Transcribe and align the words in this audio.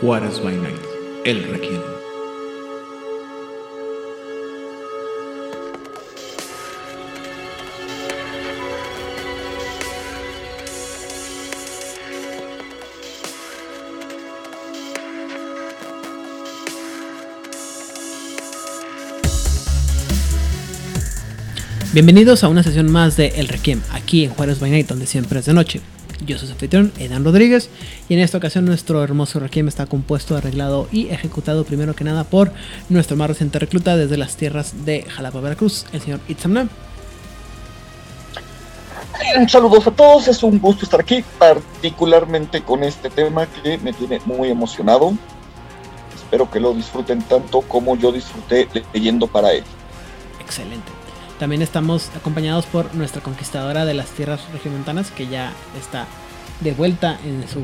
Juárez 0.00 0.40
by 0.40 0.54
Night, 0.54 0.78
el 1.24 1.42
Requiem. 1.42 1.80
Bienvenidos 21.92 22.44
a 22.44 22.48
una 22.48 22.62
sesión 22.62 22.92
más 22.92 23.16
de 23.16 23.32
El 23.34 23.48
Requiem, 23.48 23.80
aquí 23.90 24.26
en 24.26 24.30
Juárez 24.30 24.60
by 24.60 24.70
Night, 24.70 24.86
donde 24.86 25.06
siempre 25.06 25.40
es 25.40 25.46
de 25.46 25.54
noche. 25.54 25.80
Yo 26.28 26.36
soy 26.36 26.48
su 26.48 26.52
anfitrión, 26.52 26.92
Edan 26.98 27.24
Rodríguez, 27.24 27.70
y 28.06 28.12
en 28.12 28.20
esta 28.20 28.36
ocasión 28.36 28.66
nuestro 28.66 29.02
hermoso 29.02 29.40
Requiem 29.40 29.66
está 29.66 29.86
compuesto, 29.86 30.36
arreglado 30.36 30.86
y 30.92 31.08
ejecutado 31.08 31.64
primero 31.64 31.96
que 31.96 32.04
nada 32.04 32.24
por 32.24 32.52
nuestro 32.90 33.16
más 33.16 33.28
reciente 33.28 33.58
recluta 33.58 33.96
desde 33.96 34.18
las 34.18 34.36
tierras 34.36 34.84
de 34.84 35.04
Jalapa, 35.08 35.40
Veracruz, 35.40 35.86
el 35.90 36.02
señor 36.02 36.20
Itzamna. 36.28 36.68
Saludos 39.48 39.86
a 39.86 39.90
todos, 39.90 40.28
es 40.28 40.42
un 40.42 40.58
gusto 40.58 40.84
estar 40.84 41.00
aquí, 41.00 41.24
particularmente 41.38 42.60
con 42.60 42.84
este 42.84 43.08
tema 43.08 43.46
que 43.46 43.78
me 43.78 43.94
tiene 43.94 44.20
muy 44.26 44.50
emocionado. 44.50 45.14
Espero 46.14 46.50
que 46.50 46.60
lo 46.60 46.74
disfruten 46.74 47.22
tanto 47.22 47.62
como 47.62 47.96
yo 47.96 48.12
disfruté 48.12 48.68
leyendo 48.92 49.26
para 49.26 49.52
él. 49.52 49.64
Excelente. 50.40 50.97
También 51.38 51.62
estamos 51.62 52.10
acompañados 52.16 52.66
por 52.66 52.92
nuestra 52.96 53.22
conquistadora 53.22 53.84
de 53.84 53.94
las 53.94 54.08
tierras 54.08 54.40
regiomontanas, 54.52 55.12
que 55.12 55.28
ya 55.28 55.52
está 55.78 56.06
de 56.60 56.72
vuelta 56.72 57.16
en 57.24 57.48
su 57.48 57.62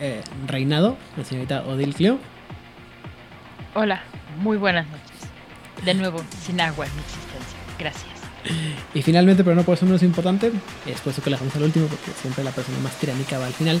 eh, 0.00 0.22
reinado, 0.46 0.96
la 1.16 1.24
señorita 1.24 1.64
Odil 1.64 1.94
Cleo. 1.94 2.18
Hola, 3.74 4.02
muy 4.38 4.56
buenas 4.56 4.86
noches. 4.86 5.04
De 5.84 5.92
nuevo, 5.92 6.22
sin 6.46 6.60
agua 6.62 6.86
en 6.86 6.94
mi 6.94 7.00
existencia. 7.02 7.58
Gracias. 7.78 8.14
Y 8.94 9.02
finalmente, 9.02 9.44
pero 9.44 9.54
no 9.56 9.64
por 9.64 9.74
eso 9.74 9.84
menos 9.84 10.02
importante, 10.02 10.50
es 10.86 11.00
por 11.02 11.12
eso 11.12 11.22
que 11.22 11.28
la 11.28 11.36
dejamos 11.36 11.56
al 11.56 11.64
último, 11.64 11.86
porque 11.86 12.10
siempre 12.20 12.42
la 12.42 12.52
persona 12.52 12.78
más 12.78 12.94
tiránica 12.94 13.38
va 13.38 13.46
al 13.46 13.52
final, 13.52 13.80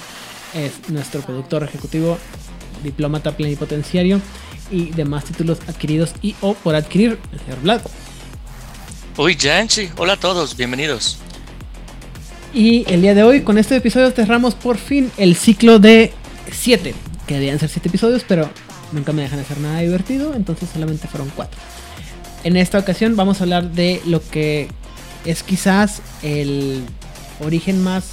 es 0.54 0.90
nuestro 0.90 1.22
productor 1.22 1.62
ejecutivo, 1.62 2.18
diplomata 2.82 3.32
plenipotenciario 3.32 4.20
y 4.70 4.90
demás 4.90 5.24
títulos 5.24 5.60
adquiridos 5.68 6.14
y 6.20 6.34
o 6.40 6.54
por 6.54 6.74
adquirir, 6.74 7.18
el 7.32 7.38
señor 7.40 7.60
Vlad. 7.62 7.80
Uy, 9.16 9.36
Janchi, 9.40 9.90
hola 9.96 10.14
a 10.14 10.16
todos, 10.16 10.56
bienvenidos. 10.56 11.18
Y 12.52 12.84
el 12.92 13.00
día 13.00 13.14
de 13.14 13.22
hoy, 13.22 13.42
con 13.42 13.58
este 13.58 13.76
episodio, 13.76 14.10
cerramos 14.10 14.56
por 14.56 14.76
fin 14.76 15.12
el 15.16 15.36
ciclo 15.36 15.78
de 15.78 16.12
7. 16.50 16.92
Que 17.24 17.34
debían 17.34 17.60
ser 17.60 17.68
7 17.68 17.90
episodios, 17.90 18.24
pero 18.26 18.50
nunca 18.90 19.12
me 19.12 19.22
dejan 19.22 19.38
hacer 19.38 19.58
nada 19.58 19.78
divertido, 19.82 20.34
entonces 20.34 20.68
solamente 20.72 21.06
fueron 21.06 21.30
4. 21.36 21.60
En 22.42 22.56
esta 22.56 22.76
ocasión 22.76 23.14
vamos 23.14 23.38
a 23.38 23.44
hablar 23.44 23.70
de 23.70 24.02
lo 24.04 24.20
que 24.30 24.66
es 25.24 25.44
quizás 25.44 26.02
el 26.24 26.82
origen 27.38 27.84
más 27.84 28.06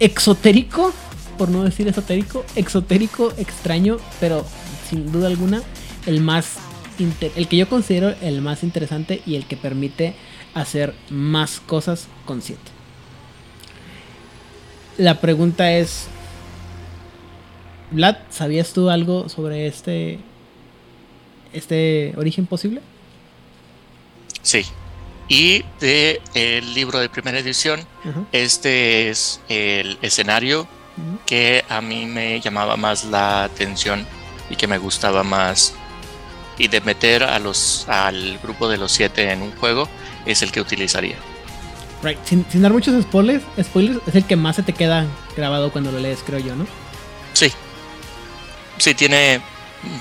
exotérico, 0.00 0.92
por 1.38 1.48
no 1.48 1.64
decir 1.64 1.88
esotérico, 1.88 2.44
exotérico, 2.56 3.32
extraño, 3.38 3.96
pero 4.20 4.44
sin 4.90 5.10
duda 5.10 5.28
alguna 5.28 5.62
el 6.04 6.20
más 6.20 6.56
el 6.98 7.48
que 7.48 7.56
yo 7.56 7.68
considero 7.68 8.14
el 8.20 8.40
más 8.40 8.62
interesante 8.62 9.22
y 9.26 9.36
el 9.36 9.46
que 9.46 9.56
permite 9.56 10.14
hacer 10.54 10.94
más 11.10 11.60
cosas 11.60 12.08
con 12.24 12.42
7. 12.42 12.60
La 14.98 15.20
pregunta 15.20 15.72
es, 15.72 16.08
Vlad, 17.90 18.16
¿sabías 18.30 18.72
tú 18.72 18.88
algo 18.88 19.28
sobre 19.28 19.66
este 19.66 20.18
este 21.52 22.14
origen 22.16 22.46
posible? 22.46 22.80
Sí. 24.42 24.64
Y 25.28 25.64
de 25.80 26.20
el 26.34 26.74
libro 26.74 27.00
de 27.00 27.08
primera 27.08 27.38
edición, 27.38 27.80
este 28.30 29.10
es 29.10 29.40
el 29.48 29.98
escenario 30.02 30.68
que 31.26 31.64
a 31.68 31.80
mí 31.80 32.06
me 32.06 32.40
llamaba 32.40 32.76
más 32.76 33.04
la 33.04 33.44
atención 33.44 34.06
y 34.48 34.56
que 34.56 34.68
me 34.68 34.78
gustaba 34.78 35.24
más. 35.24 35.74
Y 36.58 36.68
de 36.68 36.80
meter 36.80 37.22
a 37.22 37.38
los 37.38 37.86
al 37.88 38.38
grupo 38.42 38.68
de 38.68 38.78
los 38.78 38.92
siete 38.92 39.30
en 39.30 39.42
un 39.42 39.52
juego 39.56 39.88
es 40.24 40.42
el 40.42 40.52
que 40.52 40.60
utilizaría. 40.60 41.16
Right. 42.02 42.18
Sin, 42.24 42.46
sin 42.50 42.62
dar 42.62 42.72
muchos 42.72 43.00
spoilers, 43.02 43.42
spoilers, 43.62 44.00
es 44.06 44.14
el 44.14 44.24
que 44.24 44.36
más 44.36 44.56
se 44.56 44.62
te 44.62 44.72
queda 44.72 45.06
grabado 45.36 45.70
cuando 45.72 45.92
lo 45.92 45.98
lees, 45.98 46.20
creo 46.24 46.38
yo, 46.38 46.54
¿no? 46.54 46.66
Sí. 47.32 47.52
Sí, 48.78 48.94
tiene. 48.94 49.40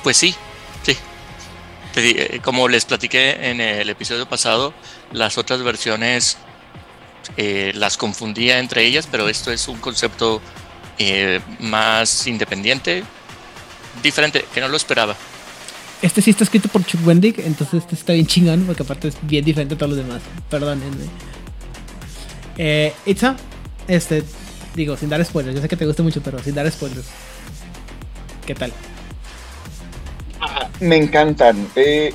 Pues 0.04 0.18
sí, 0.18 0.36
sí. 0.84 0.96
Eh, 1.96 2.40
Como 2.44 2.68
les 2.68 2.86
platiqué 2.86 3.50
en 3.50 3.62
el 3.62 3.90
episodio 3.90 4.28
pasado, 4.28 4.74
las 5.12 5.38
otras 5.38 5.62
versiones 5.64 6.38
eh, 7.38 7.72
las 7.76 7.98
confundía 7.98 8.60
entre 8.60 8.84
ellas, 8.84 9.08
pero 9.10 9.30
esto 9.30 9.52
es 9.52 9.68
un 9.68 9.80
concepto 9.80 10.42
eh, 10.98 11.40
más 11.60 12.28
independiente, 12.28 13.04
diferente, 14.04 14.46
que 14.54 14.62
no 14.62 14.68
lo 14.68 14.78
esperaba. 14.78 15.16
Este 16.02 16.22
sí 16.22 16.30
está 16.30 16.44
escrito 16.44 16.70
por 16.70 16.86
Chuck 16.86 17.06
Wendig, 17.06 17.40
entonces 17.40 17.82
este 17.82 17.96
está 17.96 18.14
bien 18.14 18.28
chingón, 18.28 18.64
porque 18.66 18.84
aparte 18.84 19.08
es 19.08 19.16
bien 19.24 19.44
diferente 19.44 19.76
a 19.76 19.78
todos 19.78 19.96
los 19.96 20.06
demás. 20.06 20.22
Perdónenme. 20.50 21.06
Eh, 22.58 22.94
Itza, 23.06 23.36
este, 23.88 24.24
digo, 24.76 24.98
sin 24.98 25.10
dar 25.10 25.24
spoilers, 25.24 25.56
yo 25.56 25.62
sé 25.62 25.68
que 25.68 25.78
te 25.78 25.86
gusta 25.86 26.04
mucho, 26.04 26.22
pero 26.22 26.42
sin 26.44 26.54
dar 26.54 26.70
spoilers. 26.72 27.06
¿Qué 28.46 28.54
tal? 28.56 28.72
Me 30.80 30.98
encantan. 30.98 31.68
eh, 31.76 32.14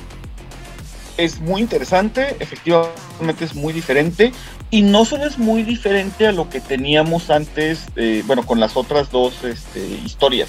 es 1.17 1.39
muy 1.39 1.61
interesante, 1.61 2.35
efectivamente 2.39 3.45
es 3.45 3.53
muy 3.53 3.73
diferente. 3.73 4.31
Y 4.69 4.83
no 4.83 5.03
solo 5.03 5.25
es 5.25 5.37
muy 5.37 5.63
diferente 5.63 6.27
a 6.27 6.31
lo 6.31 6.49
que 6.49 6.61
teníamos 6.61 7.29
antes, 7.29 7.87
eh, 7.97 8.23
bueno, 8.25 8.45
con 8.45 8.59
las 8.59 8.77
otras 8.77 9.11
dos 9.11 9.43
este, 9.43 9.85
historias. 10.05 10.47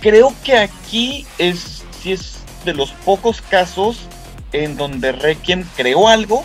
Creo 0.00 0.32
que 0.44 0.56
aquí 0.56 1.26
es, 1.38 1.82
sí 2.00 2.12
es 2.12 2.38
de 2.68 2.74
los 2.74 2.90
pocos 2.90 3.40
casos 3.40 3.98
en 4.52 4.76
donde 4.76 5.12
Requiem 5.12 5.64
creó 5.74 6.06
algo 6.06 6.44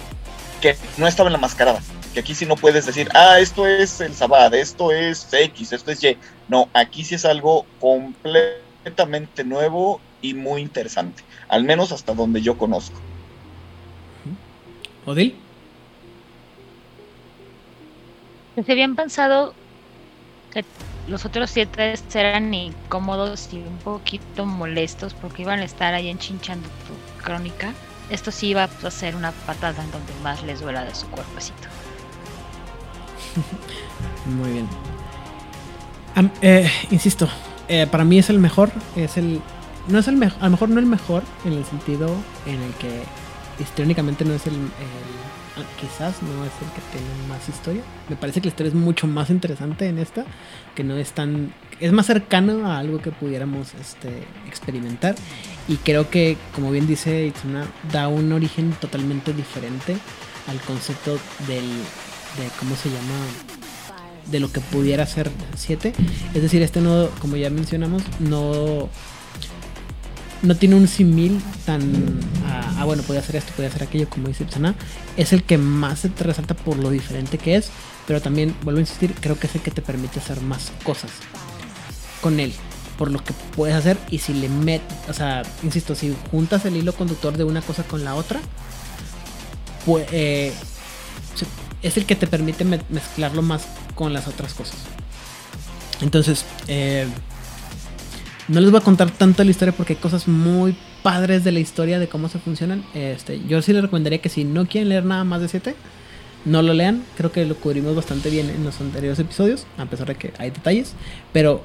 que 0.62 0.78
no 0.98 1.06
estaba 1.06 1.28
en 1.28 1.34
la 1.34 1.40
mascarada. 1.40 1.82
Que 2.14 2.22
aquí 2.22 2.34
sí 2.34 2.46
no 2.46 2.56
puedes 2.56 2.86
decir, 2.86 3.10
ah, 3.14 3.40
esto 3.40 3.68
es 3.68 4.00
el 4.00 4.14
Sabad, 4.14 4.54
esto 4.54 4.92
es 4.92 5.28
X, 5.34 5.74
esto 5.74 5.92
es 5.92 6.02
Y. 6.02 6.18
No, 6.48 6.70
aquí 6.74 7.04
sí 7.04 7.16
es 7.16 7.26
algo 7.26 7.66
completamente 7.82 9.44
nuevo 9.44 10.00
y 10.22 10.34
muy 10.34 10.62
interesante. 10.62 11.24
Al 11.50 11.66
menos 11.66 11.92
hasta 11.92 12.14
donde 12.14 12.42
yo 12.42 12.58
conozco. 12.58 12.98
¿Odil? 15.06 15.36
Se 18.64 18.72
habían 18.72 18.96
pensado 18.96 19.54
que 20.54 20.64
los 21.08 21.26
otros 21.26 21.50
siete 21.50 21.96
eran 22.14 22.54
incómodos 22.54 23.50
y 23.52 23.58
un 23.58 23.78
poquito 23.80 24.46
molestos 24.46 25.14
porque 25.14 25.42
iban 25.42 25.60
a 25.60 25.64
estar 25.64 25.94
ahí 25.94 26.08
enchinchando 26.10 26.68
tu 26.68 27.24
crónica. 27.24 27.74
Esto 28.10 28.32
sí 28.32 28.48
iba 28.48 28.64
a 28.64 28.92
ser 28.92 29.16
una 29.16 29.32
patada 29.32 29.84
en 29.84 29.92
donde 29.92 30.14
más 30.22 30.44
les 30.44 30.62
duela 30.62 30.84
de 30.86 30.94
su 30.94 31.08
cuerpecito. 31.08 31.68
Muy 34.26 34.52
bien. 34.52 34.68
Eh, 36.42 36.70
insisto, 36.92 37.28
eh, 37.68 37.88
para 37.88 38.04
mí 38.04 38.20
es 38.20 38.30
el 38.30 38.40
mejor, 38.40 38.72
es 38.96 39.18
el... 39.18 39.42
No 39.88 40.00
es 40.00 40.08
el 40.08 40.16
mejor, 40.16 40.40
a 40.40 40.46
lo 40.46 40.52
mejor 40.52 40.70
no 40.70 40.80
el 40.80 40.86
mejor 40.86 41.24
en 41.44 41.54
el 41.54 41.66
sentido 41.66 42.16
en 42.46 42.62
el 42.62 42.74
que 42.76 43.04
históricamente 43.60 44.26
no 44.26 44.34
es 44.34 44.46
el, 44.48 44.54
ah, 44.54 45.64
quizás 45.80 46.22
no 46.22 46.46
es 46.46 46.52
el 46.62 46.70
que 46.74 46.82
tiene 46.92 47.28
más 47.30 47.48
historia. 47.48 47.82
Me 48.10 48.16
parece 48.16 48.42
que 48.42 48.48
la 48.48 48.50
historia 48.50 48.70
es 48.70 48.76
mucho 48.76 49.08
más 49.08 49.30
interesante 49.30 49.88
en 49.88 49.98
esta, 50.00 50.26
que 50.76 50.84
no 50.84 50.96
es 50.96 51.12
tan 51.12 51.54
es 51.80 51.92
más 51.92 52.06
cercano 52.06 52.66
a 52.72 52.78
algo 52.78 53.02
que 53.02 53.12
pudiéramos 53.12 53.74
este, 53.74 54.10
experimentar 54.48 55.16
y 55.68 55.78
creo 55.78 56.10
que 56.10 56.38
como 56.54 56.72
bien 56.72 56.88
dice 56.88 57.26
Itzuna 57.26 57.66
da 57.92 58.08
un 58.08 58.32
origen 58.32 58.72
totalmente 58.74 59.34
diferente 59.34 59.98
al 60.48 60.60
concepto 60.62 61.18
del 61.48 61.66
de 62.38 62.50
cómo 62.60 62.76
se 62.76 62.90
llama 62.90 63.16
de 64.32 64.40
lo 64.40 64.52
que 64.52 64.62
pudiera 64.62 65.06
ser 65.06 65.30
7. 65.56 65.94
Es 66.34 66.42
decir, 66.42 66.62
este 66.62 66.82
no, 66.82 67.10
como 67.20 67.36
ya 67.36 67.50
mencionamos, 67.50 68.04
no 68.20 68.90
no 70.44 70.56
tiene 70.56 70.76
un 70.76 70.88
simil 70.88 71.42
tan 71.66 71.82
ah, 72.46 72.76
ah, 72.78 72.86
bueno, 72.86 73.02
puede 73.04 73.20
hacer 73.20 73.36
esto, 73.38 73.52
puede 73.56 73.70
hacer 73.70 73.84
aquello, 73.84 74.08
como 74.10 74.28
dice 74.28 74.44
Ipsana. 74.44 74.76
Es 75.18 75.34
el 75.34 75.44
que 75.44 75.58
más 75.58 76.00
se 76.00 76.10
te 76.10 76.24
resalta 76.24 76.54
por 76.54 76.78
lo 76.78 76.90
diferente 76.92 77.38
que 77.38 77.56
es, 77.56 77.70
pero 78.06 78.22
también, 78.22 78.56
vuelvo 78.64 78.78
a 78.78 78.82
insistir, 78.82 79.16
creo 79.16 79.40
que 79.40 79.48
es 79.48 79.56
el 79.56 79.62
que 79.62 79.72
te 79.72 79.82
permite 79.82 80.20
hacer 80.20 80.40
más 80.42 80.72
cosas 80.84 81.10
con 82.22 82.40
él, 82.40 82.54
por 82.98 83.10
lo 83.12 83.24
que 83.24 83.34
puedes 83.56 83.76
hacer 83.76 83.98
y 84.12 84.20
si 84.20 84.34
le 84.34 84.50
metes, 84.50 84.96
o 85.10 85.14
sea, 85.14 85.44
insisto, 85.64 85.96
si 85.96 86.16
juntas 86.32 86.66
el 86.66 86.76
hilo 86.78 86.94
conductor 86.94 87.36
de 87.38 87.44
una 87.46 87.62
cosa 87.62 87.84
con 87.84 88.04
la 88.04 88.16
otra, 88.16 88.40
eh, 90.12 90.54
es 91.82 91.98
el 91.98 92.06
que 92.06 92.16
te 92.16 92.28
permite 92.28 92.64
me- 92.64 92.82
mezclarlo 92.90 93.42
más 93.42 93.64
con 93.96 94.14
las 94.14 94.28
otras 94.28 94.54
cosas. 94.54 94.76
Entonces, 96.02 96.46
eh, 96.68 97.08
no 98.48 98.60
les 98.60 98.72
voy 98.72 98.80
a 98.80 98.84
contar 98.84 99.10
tanto 99.12 99.44
la 99.44 99.52
historia 99.52 99.74
porque 99.74 99.94
hay 99.94 100.00
cosas 100.00 100.28
muy 100.28 100.76
padres 101.02 101.44
de 101.44 101.52
la 101.52 101.60
historia 101.60 102.00
de 102.00 102.08
cómo 102.08 102.30
se 102.30 102.40
funcionan. 102.40 102.84
Este, 102.94 103.42
yo 103.48 103.62
sí 103.62 103.74
les 103.74 103.82
recomendaría 103.82 104.20
que 104.20 104.30
si 104.30 104.44
no 104.44 104.66
quieren 104.66 104.90
leer 104.90 105.06
nada 105.06 105.24
más 105.24 105.42
de 105.42 105.48
7, 105.48 105.76
no 106.46 106.62
lo 106.62 106.74
lean. 106.74 107.04
Creo 107.16 107.32
que 107.32 107.46
lo 107.46 107.56
cubrimos 107.56 107.96
bastante 107.96 108.30
bien 108.30 108.50
en 108.50 108.64
los 108.64 108.80
anteriores 108.82 109.20
episodios, 109.20 109.66
a 109.78 109.86
pesar 109.86 110.08
de 110.08 110.16
que 110.16 110.34
hay 110.38 110.50
detalles. 110.50 110.94
Pero 111.32 111.64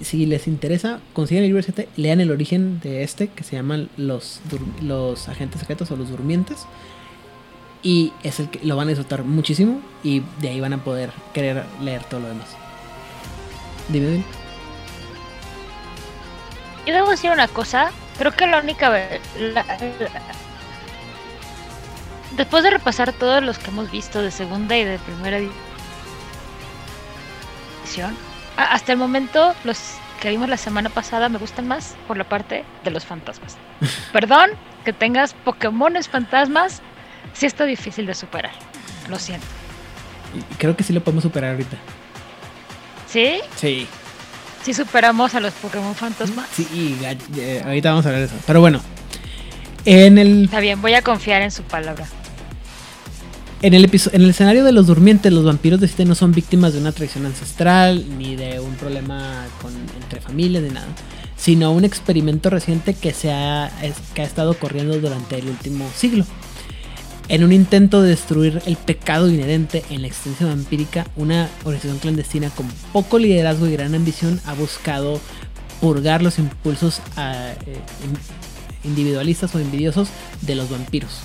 si, 0.00 0.26
les 0.26 0.46
interesa, 0.46 1.00
consigan 1.12 1.42
el 1.42 1.50
libro 1.50 1.62
7, 1.62 1.88
lean 1.96 2.20
el 2.20 2.30
origen 2.30 2.80
de 2.80 3.02
este, 3.02 3.28
que 3.28 3.42
se 3.42 3.56
llaman 3.56 3.88
los, 3.96 4.40
los 4.82 5.28
agentes 5.28 5.60
secretos 5.60 5.90
o 5.90 5.96
los 5.96 6.10
durmientes. 6.10 6.66
Y 7.82 8.12
es 8.22 8.40
el 8.40 8.48
que 8.50 8.64
lo 8.64 8.76
van 8.76 8.86
a 8.86 8.90
disfrutar 8.90 9.24
muchísimo. 9.24 9.80
Y 10.04 10.22
de 10.40 10.48
ahí 10.50 10.60
van 10.60 10.74
a 10.74 10.84
poder 10.84 11.10
querer 11.32 11.64
leer 11.82 12.04
todo 12.04 12.20
lo 12.20 12.28
demás. 12.28 12.48
Dime, 13.88 14.06
dime. 14.06 14.43
Yo 16.86 16.92
debo 16.94 17.10
decir 17.10 17.30
una 17.30 17.48
cosa. 17.48 17.90
Creo 18.18 18.32
que 18.32 18.46
la 18.46 18.58
única 18.60 18.88
vez. 18.90 19.20
la- 19.38 19.64
la- 19.64 19.76
después 22.36 22.62
de 22.64 22.70
repasar 22.70 23.12
todos 23.12 23.42
los 23.42 23.58
que 23.58 23.70
hemos 23.70 23.90
visto 23.90 24.20
de 24.22 24.30
segunda 24.30 24.76
y 24.76 24.84
de 24.84 24.98
primera 24.98 25.38
edi- 25.38 25.50
edición, 27.84 28.16
hasta 28.56 28.92
el 28.92 28.98
momento 28.98 29.54
los 29.64 29.78
que 30.20 30.30
vimos 30.30 30.48
la 30.48 30.56
semana 30.56 30.88
pasada 30.90 31.28
me 31.28 31.38
gustan 31.38 31.68
más 31.68 31.94
por 32.06 32.16
la 32.16 32.24
parte 32.24 32.64
de 32.84 32.90
los 32.90 33.04
fantasmas. 33.04 33.56
Perdón 34.12 34.50
que 34.84 34.92
tengas 34.92 35.32
Pokémones 35.34 36.08
fantasmas, 36.08 36.82
sí 37.32 37.46
está 37.46 37.64
difícil 37.64 38.06
de 38.06 38.14
superar. 38.14 38.52
Lo 39.08 39.18
siento. 39.18 39.46
Creo 40.58 40.76
que 40.76 40.82
sí 40.82 40.92
lo 40.92 41.02
podemos 41.02 41.22
superar 41.22 41.52
ahorita. 41.52 41.76
¿Sí? 43.08 43.40
Sí. 43.56 43.86
Sí 44.64 44.72
superamos 44.72 45.34
a 45.34 45.40
los 45.40 45.52
Pokémon 45.54 45.94
fantasmas. 45.94 46.46
Sí, 46.56 46.96
eh, 47.36 47.62
ahorita 47.64 47.90
vamos 47.90 48.06
a 48.06 48.08
hablar 48.08 48.20
de 48.22 48.26
eso. 48.28 48.36
Pero 48.46 48.60
bueno, 48.60 48.80
en 49.84 50.16
el, 50.18 50.44
Está 50.44 50.60
bien, 50.60 50.80
voy 50.80 50.94
a 50.94 51.02
confiar 51.02 51.42
en 51.42 51.50
su 51.50 51.62
palabra. 51.64 52.06
en 53.60 53.74
el, 53.74 53.84
episo- 53.84 54.10
en 54.12 54.22
el 54.22 54.30
escenario 54.30 54.64
de 54.64 54.72
los 54.72 54.86
durmientes, 54.86 55.30
los 55.32 55.44
vampiros 55.44 55.80
de 55.80 55.88
Site 55.88 56.04
no 56.06 56.14
son 56.14 56.32
víctimas 56.32 56.72
de 56.72 56.78
una 56.80 56.92
traición 56.92 57.26
ancestral, 57.26 58.04
ni 58.18 58.36
de 58.36 58.58
un 58.60 58.74
problema 58.76 59.44
con, 59.60 59.72
entre 60.02 60.20
familias, 60.20 60.62
ni 60.62 60.70
nada, 60.70 60.86
sino 61.36 61.70
un 61.72 61.84
experimento 61.84 62.48
reciente 62.50 62.94
que, 62.94 63.12
se 63.12 63.32
ha, 63.32 63.66
es- 63.82 63.96
que 64.14 64.22
ha 64.22 64.24
estado 64.24 64.54
corriendo 64.58 64.98
durante 64.98 65.38
el 65.38 65.48
último 65.48 65.88
siglo. 65.96 66.24
En 67.28 67.42
un 67.42 67.52
intento 67.52 68.02
de 68.02 68.10
destruir 68.10 68.60
el 68.66 68.76
pecado 68.76 69.30
inherente 69.30 69.82
en 69.90 70.02
la 70.02 70.08
existencia 70.08 70.46
vampírica, 70.46 71.06
una 71.16 71.48
organización 71.64 71.98
clandestina 71.98 72.50
con 72.50 72.68
poco 72.92 73.18
liderazgo 73.18 73.66
y 73.66 73.72
gran 73.72 73.94
ambición 73.94 74.40
ha 74.44 74.52
buscado 74.52 75.20
purgar 75.80 76.22
los 76.22 76.38
impulsos 76.38 77.00
ah, 77.16 77.52
eh, 77.66 77.78
in- 78.04 78.90
individualistas 78.90 79.54
o 79.54 79.58
envidiosos 79.58 80.08
de 80.42 80.54
los 80.54 80.68
vampiros. 80.70 81.20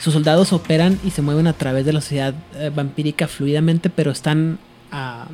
Sus 0.00 0.14
soldados 0.14 0.52
operan 0.52 0.98
y 1.04 1.10
se 1.10 1.22
mueven 1.22 1.46
a 1.48 1.52
través 1.54 1.84
de 1.84 1.92
la 1.92 2.00
sociedad 2.00 2.34
eh, 2.54 2.70
vampírica 2.74 3.26
fluidamente, 3.26 3.90
pero 3.90 4.12
están 4.12 4.58
ah, 4.92 5.26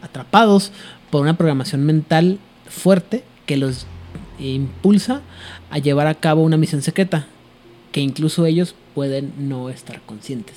atrapados 0.00 0.70
por 1.10 1.22
una 1.22 1.36
programación 1.36 1.84
mental 1.84 2.38
fuerte 2.68 3.24
que 3.46 3.56
los 3.56 3.86
impulsa 4.38 5.22
a 5.70 5.78
llevar 5.78 6.06
a 6.06 6.14
cabo 6.14 6.42
una 6.42 6.56
misión 6.56 6.82
secreta, 6.82 7.26
que 7.98 8.02
incluso 8.02 8.46
ellos 8.46 8.76
pueden 8.94 9.32
no 9.48 9.70
estar 9.70 10.00
conscientes. 10.02 10.54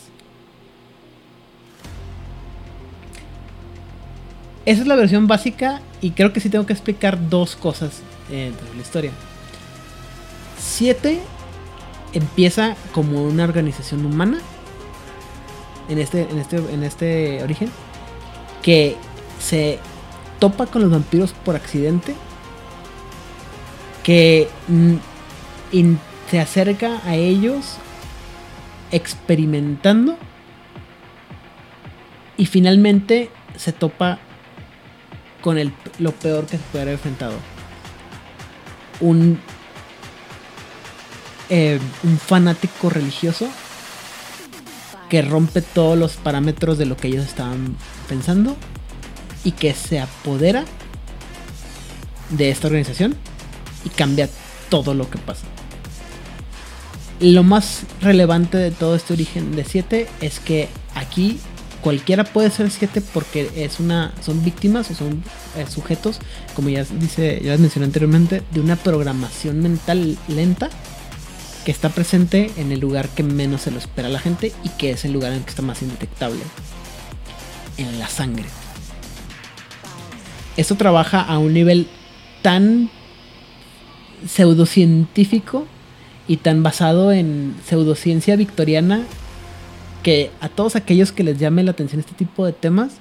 Esa 4.68 4.82
es 4.82 4.88
la 4.88 4.96
versión 4.96 5.26
básica 5.26 5.82
y 6.02 6.12
creo 6.12 6.34
que 6.34 6.40
sí 6.40 6.52
tengo 6.52 6.68
que 6.68 6.74
explicar 6.74 7.32
dos 7.32 7.56
cosas 7.56 8.02
eh, 8.30 8.52
dentro 8.52 8.68
de 8.68 8.76
la 8.76 8.82
historia. 8.84 9.12
7 10.60 11.20
empieza 12.14 12.76
como 12.94 13.24
una 13.24 13.44
organización 13.46 14.06
humana 14.06 14.38
en 15.90 15.98
este, 15.98 16.30
en 16.30 16.38
este, 16.38 16.58
en 16.58 16.84
este 16.84 17.42
origen 17.42 17.72
que 18.62 18.96
se 19.40 19.80
topa 20.38 20.68
con 20.68 20.84
los 20.84 20.92
vampiros 20.92 21.34
por 21.44 21.56
accidente 21.56 22.14
que 24.04 24.48
mm, 24.68 24.96
se 26.32 26.40
acerca 26.40 27.02
a 27.04 27.16
ellos 27.16 27.76
experimentando 28.90 30.18
y 32.38 32.46
finalmente 32.46 33.30
se 33.58 33.74
topa 33.74 34.18
con 35.42 35.58
el, 35.58 35.74
lo 36.00 36.14
peor 36.14 36.46
que 36.46 36.56
se 36.56 36.64
puede 36.72 36.84
haber 36.84 36.94
enfrentado 36.94 37.34
un 39.02 39.42
eh, 41.50 41.82
un 42.04 42.18
fanático 42.18 42.90
religioso 42.90 43.50
que 45.10 45.22
rompe 45.22 45.62
todos 45.62 45.98
los 45.98 46.16
parámetros 46.16 46.78
de 46.78 46.86
lo 46.86 46.96
que 46.96 47.10
ellos 47.10 47.26
estaban 47.26 47.76
pensando 48.08 48.56
y 49.44 49.52
que 49.52 49.74
se 49.74 50.00
apodera 50.00 50.64
de 52.30 52.52
esta 52.52 52.68
organización 52.68 53.18
y 53.84 53.90
cambia 53.90 54.30
todo 54.70 54.94
lo 54.94 55.10
que 55.10 55.18
pasa. 55.18 55.46
Lo 57.22 57.44
más 57.44 57.84
relevante 58.02 58.58
de 58.58 58.72
todo 58.72 58.96
este 58.96 59.14
origen 59.14 59.56
de 59.56 59.64
7 59.64 60.08
es 60.22 60.40
que 60.40 60.70
aquí 60.96 61.40
cualquiera 61.82 62.24
puede 62.24 62.50
ser 62.50 62.72
7 62.72 63.00
porque 63.14 63.48
es 63.56 63.80
una 63.80 64.12
son 64.26 64.44
víctimas 64.44 64.90
o 64.90 64.96
son 64.96 65.24
eh, 65.56 65.68
sujetos, 65.70 66.20
como 66.56 66.70
ya 66.70 66.84
dice, 66.84 67.40
ya 67.44 67.56
mencioné 67.60 67.86
anteriormente, 67.86 68.42
de 68.50 68.60
una 68.60 68.76
programación 68.76 69.60
mental 69.62 70.18
lenta 70.30 70.72
que 71.64 71.70
está 71.70 71.90
presente 71.90 72.50
en 72.58 72.72
el 72.72 72.80
lugar 72.80 73.08
que 73.10 73.22
menos 73.22 73.62
se 73.62 73.72
lo 73.72 73.78
espera 73.78 74.10
la 74.10 74.20
gente 74.20 74.52
y 74.64 74.70
que 74.70 74.90
es 74.90 75.06
el 75.06 75.14
lugar 75.14 75.32
en 75.32 75.40
el 75.40 75.44
que 75.44 75.52
está 75.52 75.62
más 75.62 75.84
indetectable. 75.84 76.42
En 77.78 78.00
la 78.00 78.08
sangre. 78.08 78.46
Esto 80.58 80.76
trabaja 80.76 81.22
a 81.22 81.38
un 81.38 81.54
nivel 81.54 81.88
tan 82.42 82.90
pseudocientífico 84.28 85.68
y 86.32 86.38
tan 86.38 86.64
basado 86.64 87.12
en 87.12 87.56
pseudociencia 87.66 88.38
victoriana 88.38 89.02
que 90.02 90.32
a 90.40 90.48
todos 90.48 90.78
aquellos 90.78 91.12
que 91.12 91.26
les 91.26 91.38
llame 91.38 91.62
la 91.62 91.72
atención 91.72 92.00
este 92.00 92.14
tipo 92.14 92.46
de 92.46 92.54
temas, 92.54 92.94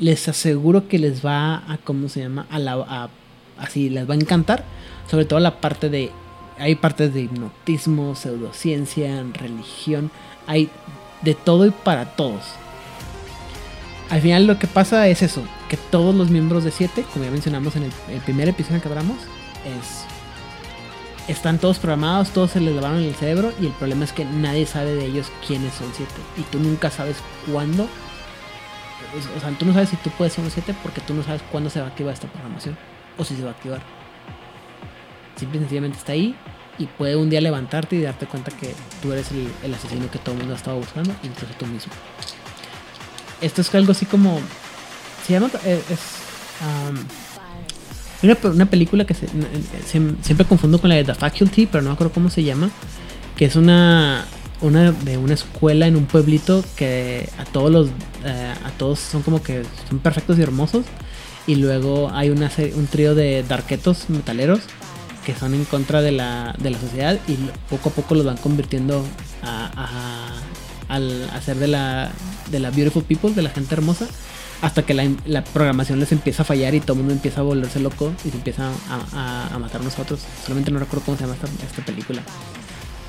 les 0.00 0.26
aseguro 0.26 0.88
que 0.88 0.98
les 0.98 1.24
va 1.24 1.58
a, 1.72 1.78
¿cómo 1.84 2.08
se 2.08 2.22
llama? 2.22 2.48
A 2.50 2.58
la, 2.58 2.72
a- 2.72 3.10
así, 3.58 3.90
les 3.90 4.10
va 4.10 4.14
a 4.14 4.16
encantar. 4.16 4.64
Sobre 5.08 5.24
todo 5.24 5.38
la 5.38 5.60
parte 5.60 5.88
de 5.88 6.10
hay 6.58 6.74
partes 6.74 7.14
de 7.14 7.20
hipnotismo, 7.20 8.16
pseudociencia, 8.16 9.24
religión, 9.34 10.10
hay 10.48 10.68
de 11.22 11.34
todo 11.36 11.66
y 11.66 11.70
para 11.70 12.16
todos. 12.16 12.42
Al 14.10 14.20
final 14.20 14.48
lo 14.48 14.58
que 14.58 14.66
pasa 14.66 15.06
es 15.06 15.22
eso, 15.22 15.44
que 15.68 15.76
todos 15.76 16.12
los 16.12 16.28
miembros 16.28 16.64
de 16.64 16.72
7, 16.72 17.04
como 17.12 17.24
ya 17.24 17.30
mencionamos 17.30 17.76
en 17.76 17.84
el, 18.08 18.20
primer 18.22 18.48
episodio 18.48 18.82
que 18.82 18.88
hablamos, 18.88 19.18
es 19.64 20.03
están 21.28 21.58
todos 21.58 21.78
programados, 21.78 22.30
todos 22.30 22.50
se 22.52 22.60
les 22.60 22.74
lavaron 22.74 23.02
el 23.02 23.14
cerebro 23.14 23.52
y 23.60 23.66
el 23.66 23.72
problema 23.72 24.04
es 24.04 24.12
que 24.12 24.24
nadie 24.24 24.66
sabe 24.66 24.94
de 24.94 25.06
ellos 25.06 25.30
quiénes 25.46 25.72
son 25.74 25.90
7 25.94 26.12
y 26.36 26.42
tú 26.42 26.58
nunca 26.58 26.90
sabes 26.90 27.16
cuándo 27.50 27.88
o 29.36 29.40
sea, 29.40 29.50
tú 29.58 29.64
no 29.64 29.72
sabes 29.72 29.90
si 29.90 29.96
tú 29.96 30.10
puedes 30.10 30.32
ser 30.32 30.44
un 30.44 30.50
7 30.50 30.74
porque 30.82 31.00
tú 31.00 31.14
no 31.14 31.22
sabes 31.22 31.42
cuándo 31.50 31.70
se 31.70 31.80
va 31.80 31.86
a 31.86 31.88
activar 31.90 32.14
esta 32.14 32.26
programación 32.28 32.76
o 33.16 33.24
si 33.24 33.36
se 33.36 33.42
va 33.42 33.50
a 33.50 33.52
activar. 33.52 33.80
Simple 35.36 35.58
y 35.58 35.60
sencillamente 35.60 35.98
está 35.98 36.12
ahí 36.12 36.34
y 36.78 36.86
puede 36.86 37.16
un 37.16 37.30
día 37.30 37.40
levantarte 37.40 37.96
y 37.96 38.02
darte 38.02 38.26
cuenta 38.26 38.50
que 38.50 38.74
tú 39.02 39.12
eres 39.12 39.30
el, 39.30 39.74
asesino 39.74 40.10
que 40.10 40.18
todo 40.18 40.32
el 40.32 40.38
mundo 40.38 40.54
ha 40.54 40.56
estado 40.56 40.78
buscando, 40.78 41.14
incluso 41.22 41.52
tú 41.58 41.66
mismo. 41.66 41.92
Esto 43.40 43.60
es 43.60 43.74
algo 43.74 43.92
así 43.92 44.06
como. 44.06 44.40
Se 45.26 45.32
llama. 45.32 45.50
eh, 45.64 45.82
Es. 45.90 47.23
Una, 48.24 48.36
una 48.50 48.66
película 48.66 49.04
que 49.04 49.14
se- 49.14 49.26
se- 49.28 50.14
siempre 50.22 50.46
confundo 50.46 50.80
con 50.80 50.88
la 50.90 50.96
de 50.96 51.04
The 51.04 51.14
Faculty, 51.14 51.66
pero 51.66 51.82
no 51.82 51.90
me 51.90 51.94
acuerdo 51.94 52.12
cómo 52.12 52.30
se 52.30 52.42
llama. 52.42 52.70
Que 53.36 53.44
es 53.46 53.56
una. 53.56 54.24
Una 54.60 54.92
de 54.92 55.18
una 55.18 55.34
escuela 55.34 55.86
en 55.86 55.96
un 55.96 56.06
pueblito 56.06 56.64
que 56.76 57.28
a 57.38 57.44
todos 57.44 57.70
los. 57.70 57.88
eh, 58.24 58.54
a 58.64 58.70
todos 58.78 58.98
son 58.98 59.22
como 59.22 59.42
que 59.42 59.62
son 59.88 59.98
perfectos 59.98 60.38
y 60.38 60.42
hermosos. 60.42 60.84
Y 61.46 61.56
luego 61.56 62.10
hay 62.14 62.30
una, 62.30 62.50
un 62.76 62.86
trío 62.86 63.14
de 63.14 63.42
darquetos 63.42 64.08
metaleros 64.08 64.60
que 65.26 65.34
son 65.34 65.52
en 65.54 65.64
contra 65.64 66.00
de 66.02 66.12
la, 66.12 66.54
de 66.58 66.70
la 66.70 66.78
sociedad 66.78 67.18
y 67.28 67.36
poco 67.68 67.88
a 67.90 67.92
poco 67.92 68.14
los 68.14 68.24
van 68.24 68.36
convirtiendo 68.38 69.04
a, 69.42 69.70
a- 70.88 70.94
al 70.94 71.28
hacer 71.30 71.56
de 71.56 71.66
la, 71.68 72.10
de 72.50 72.60
la 72.60 72.70
beautiful 72.70 73.02
people, 73.04 73.32
de 73.32 73.42
la 73.42 73.50
gente 73.50 73.74
hermosa, 73.74 74.06
hasta 74.62 74.82
que 74.84 74.94
la, 74.94 75.08
la 75.26 75.44
programación 75.44 76.00
les 76.00 76.12
empieza 76.12 76.42
a 76.42 76.44
fallar 76.44 76.74
y 76.74 76.80
todo 76.80 76.92
el 76.94 76.98
mundo 76.98 77.12
empieza 77.14 77.40
a 77.40 77.44
volverse 77.44 77.80
loco 77.80 78.12
y 78.24 78.30
se 78.30 78.36
empieza 78.36 78.70
a, 78.88 79.04
a, 79.50 79.54
a 79.54 79.58
matar 79.58 79.80
a 79.80 79.84
nosotros. 79.84 80.20
Solamente 80.42 80.70
no 80.70 80.78
recuerdo 80.78 81.04
cómo 81.04 81.16
se 81.18 81.24
llama 81.24 81.34
esta, 81.34 81.46
esta 81.64 81.84
película. 81.84 82.22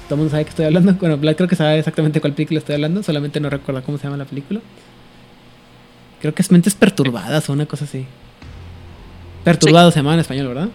Todo 0.07 0.15
el 0.15 0.17
mundo 0.17 0.31
sabe 0.31 0.43
que 0.43 0.49
estoy 0.49 0.65
hablando. 0.65 0.93
Bueno, 0.99 1.17
Black 1.17 1.37
creo 1.37 1.49
que 1.49 1.55
sabe 1.55 1.79
exactamente 1.79 2.21
cuál 2.21 2.33
película 2.33 2.59
estoy 2.59 2.75
hablando, 2.75 3.01
solamente 3.03 3.39
no 3.39 3.49
recuerdo 3.49 3.83
cómo 3.83 3.97
se 3.97 4.03
llama 4.05 4.17
la 4.17 4.25
película. 4.25 4.59
Creo 6.21 6.33
que 6.33 6.41
es 6.41 6.51
Mentes 6.51 6.75
Perturbadas 6.75 7.49
o 7.49 7.53
una 7.53 7.65
cosa 7.65 7.85
así. 7.85 8.05
Perturbado 9.43 9.91
se 9.91 9.99
llama 9.99 10.13
en 10.15 10.19
español, 10.21 10.47
¿verdad? 10.47 10.69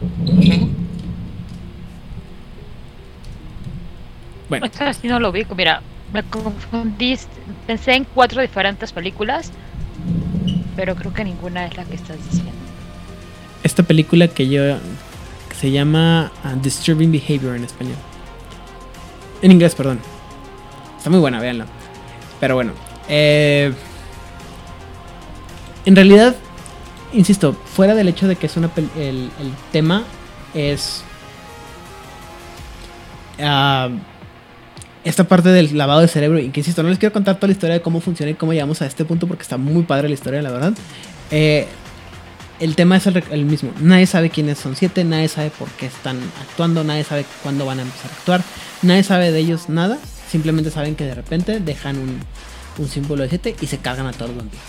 Bueno, 4.48 4.66
Esta 4.66 4.92
sí 4.92 5.08
no 5.08 5.20
lo 5.20 5.32
vi. 5.32 5.44
Mira, 5.56 5.82
me 6.12 6.22
confundí. 6.24 7.16
Pensé 7.66 7.94
en 7.94 8.04
cuatro 8.04 8.42
diferentes 8.42 8.92
películas, 8.92 9.52
pero 10.80 10.96
creo 10.96 11.12
que 11.12 11.24
ninguna 11.24 11.66
es 11.66 11.76
la 11.76 11.84
que 11.84 11.94
estás 11.94 12.16
diciendo. 12.24 12.52
esta 13.62 13.82
película 13.82 14.28
que 14.28 14.48
yo 14.48 14.78
que 15.50 15.54
se 15.54 15.70
llama 15.70 16.32
uh, 16.42 16.58
Disturbing 16.58 17.12
Behavior 17.12 17.54
en 17.54 17.64
español. 17.64 17.96
En 19.42 19.52
inglés, 19.52 19.74
perdón. 19.74 20.00
Está 20.96 21.10
muy 21.10 21.18
buena, 21.20 21.38
véanla. 21.38 21.66
Pero 22.40 22.54
bueno, 22.54 22.72
eh, 23.10 23.74
en 25.84 25.96
realidad, 25.96 26.34
insisto, 27.12 27.52
fuera 27.52 27.94
del 27.94 28.08
hecho 28.08 28.26
de 28.26 28.36
que 28.36 28.46
es 28.46 28.56
una 28.56 28.70
el, 28.96 29.30
el 29.38 29.52
tema 29.72 30.04
es 30.54 31.04
ah, 33.38 33.90
esta 35.04 35.24
parte 35.24 35.48
del 35.48 35.76
lavado 35.76 36.00
de 36.00 36.08
cerebro 36.08 36.38
y 36.38 36.50
que 36.50 36.60
insisto, 36.60 36.82
no 36.82 36.90
les 36.90 36.98
quiero 36.98 37.12
contar 37.12 37.36
toda 37.36 37.48
la 37.48 37.52
historia 37.52 37.74
de 37.74 37.82
cómo 37.82 38.00
funciona 38.00 38.32
y 38.32 38.34
cómo 38.34 38.52
llegamos 38.52 38.82
a 38.82 38.86
este 38.86 39.04
punto 39.04 39.26
porque 39.26 39.42
está 39.42 39.56
muy 39.56 39.82
padre 39.84 40.08
la 40.08 40.14
historia, 40.14 40.42
la 40.42 40.50
verdad. 40.50 40.74
Eh, 41.30 41.66
el 42.58 42.76
tema 42.76 42.98
es 42.98 43.06
el, 43.06 43.44
mismo. 43.46 43.72
Nadie 43.80 44.06
sabe 44.06 44.28
quiénes 44.28 44.58
son 44.58 44.76
siete, 44.76 45.02
nadie 45.04 45.28
sabe 45.28 45.50
por 45.50 45.68
qué 45.70 45.86
están 45.86 46.18
actuando, 46.42 46.84
nadie 46.84 47.04
sabe 47.04 47.24
cuándo 47.42 47.64
van 47.64 47.78
a 47.78 47.82
empezar 47.82 48.10
a 48.10 48.14
actuar, 48.14 48.42
nadie 48.82 49.02
sabe 49.02 49.32
de 49.32 49.38
ellos 49.38 49.70
nada. 49.70 49.98
Simplemente 50.30 50.70
saben 50.70 50.94
que 50.94 51.04
de 51.04 51.14
repente 51.14 51.60
dejan 51.60 51.98
un, 51.98 52.20
un 52.76 52.88
símbolo 52.88 53.22
de 53.22 53.30
siete 53.30 53.56
y 53.60 53.66
se 53.66 53.78
cargan 53.78 54.06
a 54.06 54.12
todos 54.12 54.28
los 54.28 54.38
vampiros. 54.38 54.64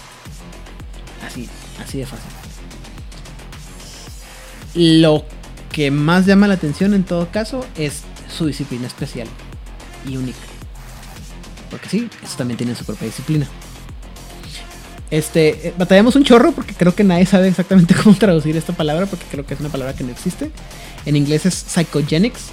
Así, 1.27 1.50
así 1.83 1.97
de 2.00 2.05
fácil. 2.05 2.31
Lo 4.73 5.25
que 5.73 5.91
más 5.91 6.25
llama 6.25 6.47
la 6.47 6.53
atención 6.53 6.93
en 6.93 7.03
todo 7.03 7.29
caso 7.29 7.65
es 7.75 8.03
su 8.29 8.45
disciplina 8.45 8.88
especial 8.88 9.27
y 10.08 10.17
única. 10.17 10.39
Porque 11.70 11.89
sí, 11.89 12.10
eso 12.24 12.38
también 12.38 12.58
tiene 12.58 12.75
su 12.75 12.86
propia 12.86 13.08
disciplina. 13.08 13.48
Este, 15.10 15.67
eh, 15.67 15.74
batallamos 15.77 16.15
un 16.15 16.24
chorro 16.24 16.53
porque 16.53 16.74
creo 16.74 16.96
que 16.96 17.03
nadie 17.03 17.25
sabe 17.25 17.50
exactamente 17.50 17.93
cómo 18.03 18.15
traducir 18.15 18.55
esta 18.55 18.74
palabra 18.74 19.05
porque 19.05 19.25
creo 19.29 19.46
que 19.46 19.53
es 19.53 19.60
una 19.60 19.70
palabra 19.70 19.93
que 19.93 20.03
no 20.03 20.12
existe. 20.12 20.51
En 21.05 21.15
inglés 21.15 21.46
es 21.46 21.53
psychogenics 21.53 22.50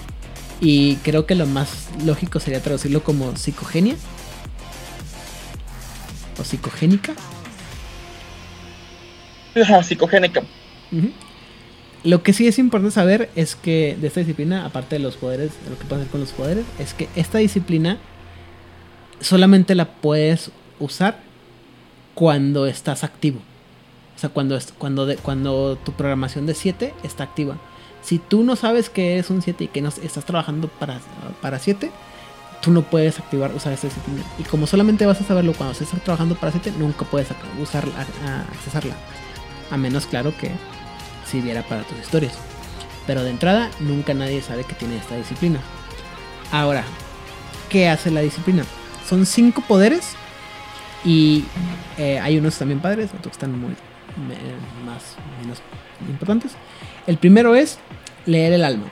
y 0.60 0.96
creo 0.96 1.24
que 1.26 1.34
lo 1.34 1.46
más 1.46 1.88
lógico 2.04 2.40
sería 2.40 2.60
traducirlo 2.60 3.04
como 3.04 3.36
psicogenia 3.36 3.94
o 6.38 6.44
psicogénica. 6.44 7.14
Ajá, 9.54 9.82
psicogénica. 9.84 10.42
Ujú. 10.90 11.12
Lo 12.04 12.22
que 12.22 12.32
sí 12.32 12.46
es 12.46 12.58
importante 12.58 12.94
saber 12.94 13.28
es 13.34 13.56
que 13.56 13.96
de 14.00 14.06
esta 14.06 14.20
disciplina, 14.20 14.64
aparte 14.64 14.96
de 14.96 15.00
los 15.00 15.16
poderes, 15.16 15.52
de 15.64 15.70
lo 15.70 15.78
que 15.78 15.94
hacer 15.94 16.06
con 16.08 16.20
los 16.20 16.30
poderes, 16.30 16.64
es 16.78 16.94
que 16.94 17.08
esta 17.16 17.38
disciplina 17.38 17.98
solamente 19.20 19.74
la 19.74 19.86
puedes 19.86 20.52
usar 20.78 21.18
cuando 22.14 22.66
estás 22.66 23.04
activo. 23.04 23.40
O 24.16 24.18
sea, 24.18 24.30
cuando, 24.30 24.58
cuando, 24.78 25.08
cuando 25.22 25.76
tu 25.76 25.92
programación 25.92 26.46
de 26.46 26.54
7 26.54 26.94
está 27.02 27.24
activa. 27.24 27.56
Si 28.02 28.18
tú 28.18 28.42
no 28.44 28.56
sabes 28.56 28.90
que 28.90 29.14
eres 29.14 29.30
un 29.30 29.42
7 29.42 29.64
y 29.64 29.68
que 29.68 29.82
no 29.82 29.88
estás 29.88 30.24
trabajando 30.24 30.68
para, 30.68 31.00
para 31.40 31.58
7, 31.58 31.90
tú 32.62 32.70
no 32.70 32.82
puedes 32.82 33.18
activar, 33.18 33.52
usar 33.54 33.72
esta 33.72 33.88
disciplina. 33.88 34.22
Y 34.38 34.44
como 34.44 34.66
solamente 34.66 35.06
vas 35.06 35.20
a 35.20 35.24
saberlo 35.24 35.52
cuando 35.52 35.72
estás 35.72 36.02
trabajando 36.02 36.36
para 36.36 36.52
7, 36.52 36.72
nunca 36.78 37.04
puedes 37.04 37.28
usarla, 37.60 38.06
accesarla. 38.52 38.94
A 39.70 39.76
menos, 39.76 40.06
claro, 40.06 40.32
que 40.36 40.50
sirviera 41.30 41.62
para 41.62 41.82
tus 41.82 41.98
historias. 41.98 42.32
Pero 43.06 43.22
de 43.22 43.30
entrada, 43.30 43.70
nunca 43.80 44.14
nadie 44.14 44.42
sabe 44.42 44.64
que 44.64 44.74
tiene 44.74 44.96
esta 44.96 45.16
disciplina. 45.16 45.60
Ahora, 46.52 46.84
¿qué 47.70 47.88
hace 47.88 48.10
la 48.10 48.20
disciplina? 48.20 48.64
Son 49.08 49.24
cinco 49.26 49.62
poderes 49.62 50.10
y 51.04 51.44
eh, 51.96 52.18
hay 52.20 52.38
unos 52.38 52.56
también 52.58 52.80
padres, 52.80 53.10
otros 53.16 53.32
están 53.32 53.58
muy 53.58 53.70
me- 54.28 54.84
más 54.90 55.14
menos 55.40 55.58
importantes. 56.08 56.52
El 57.06 57.16
primero 57.16 57.54
es 57.54 57.78
leer 58.26 58.52
el 58.52 58.64
alma. 58.64 58.86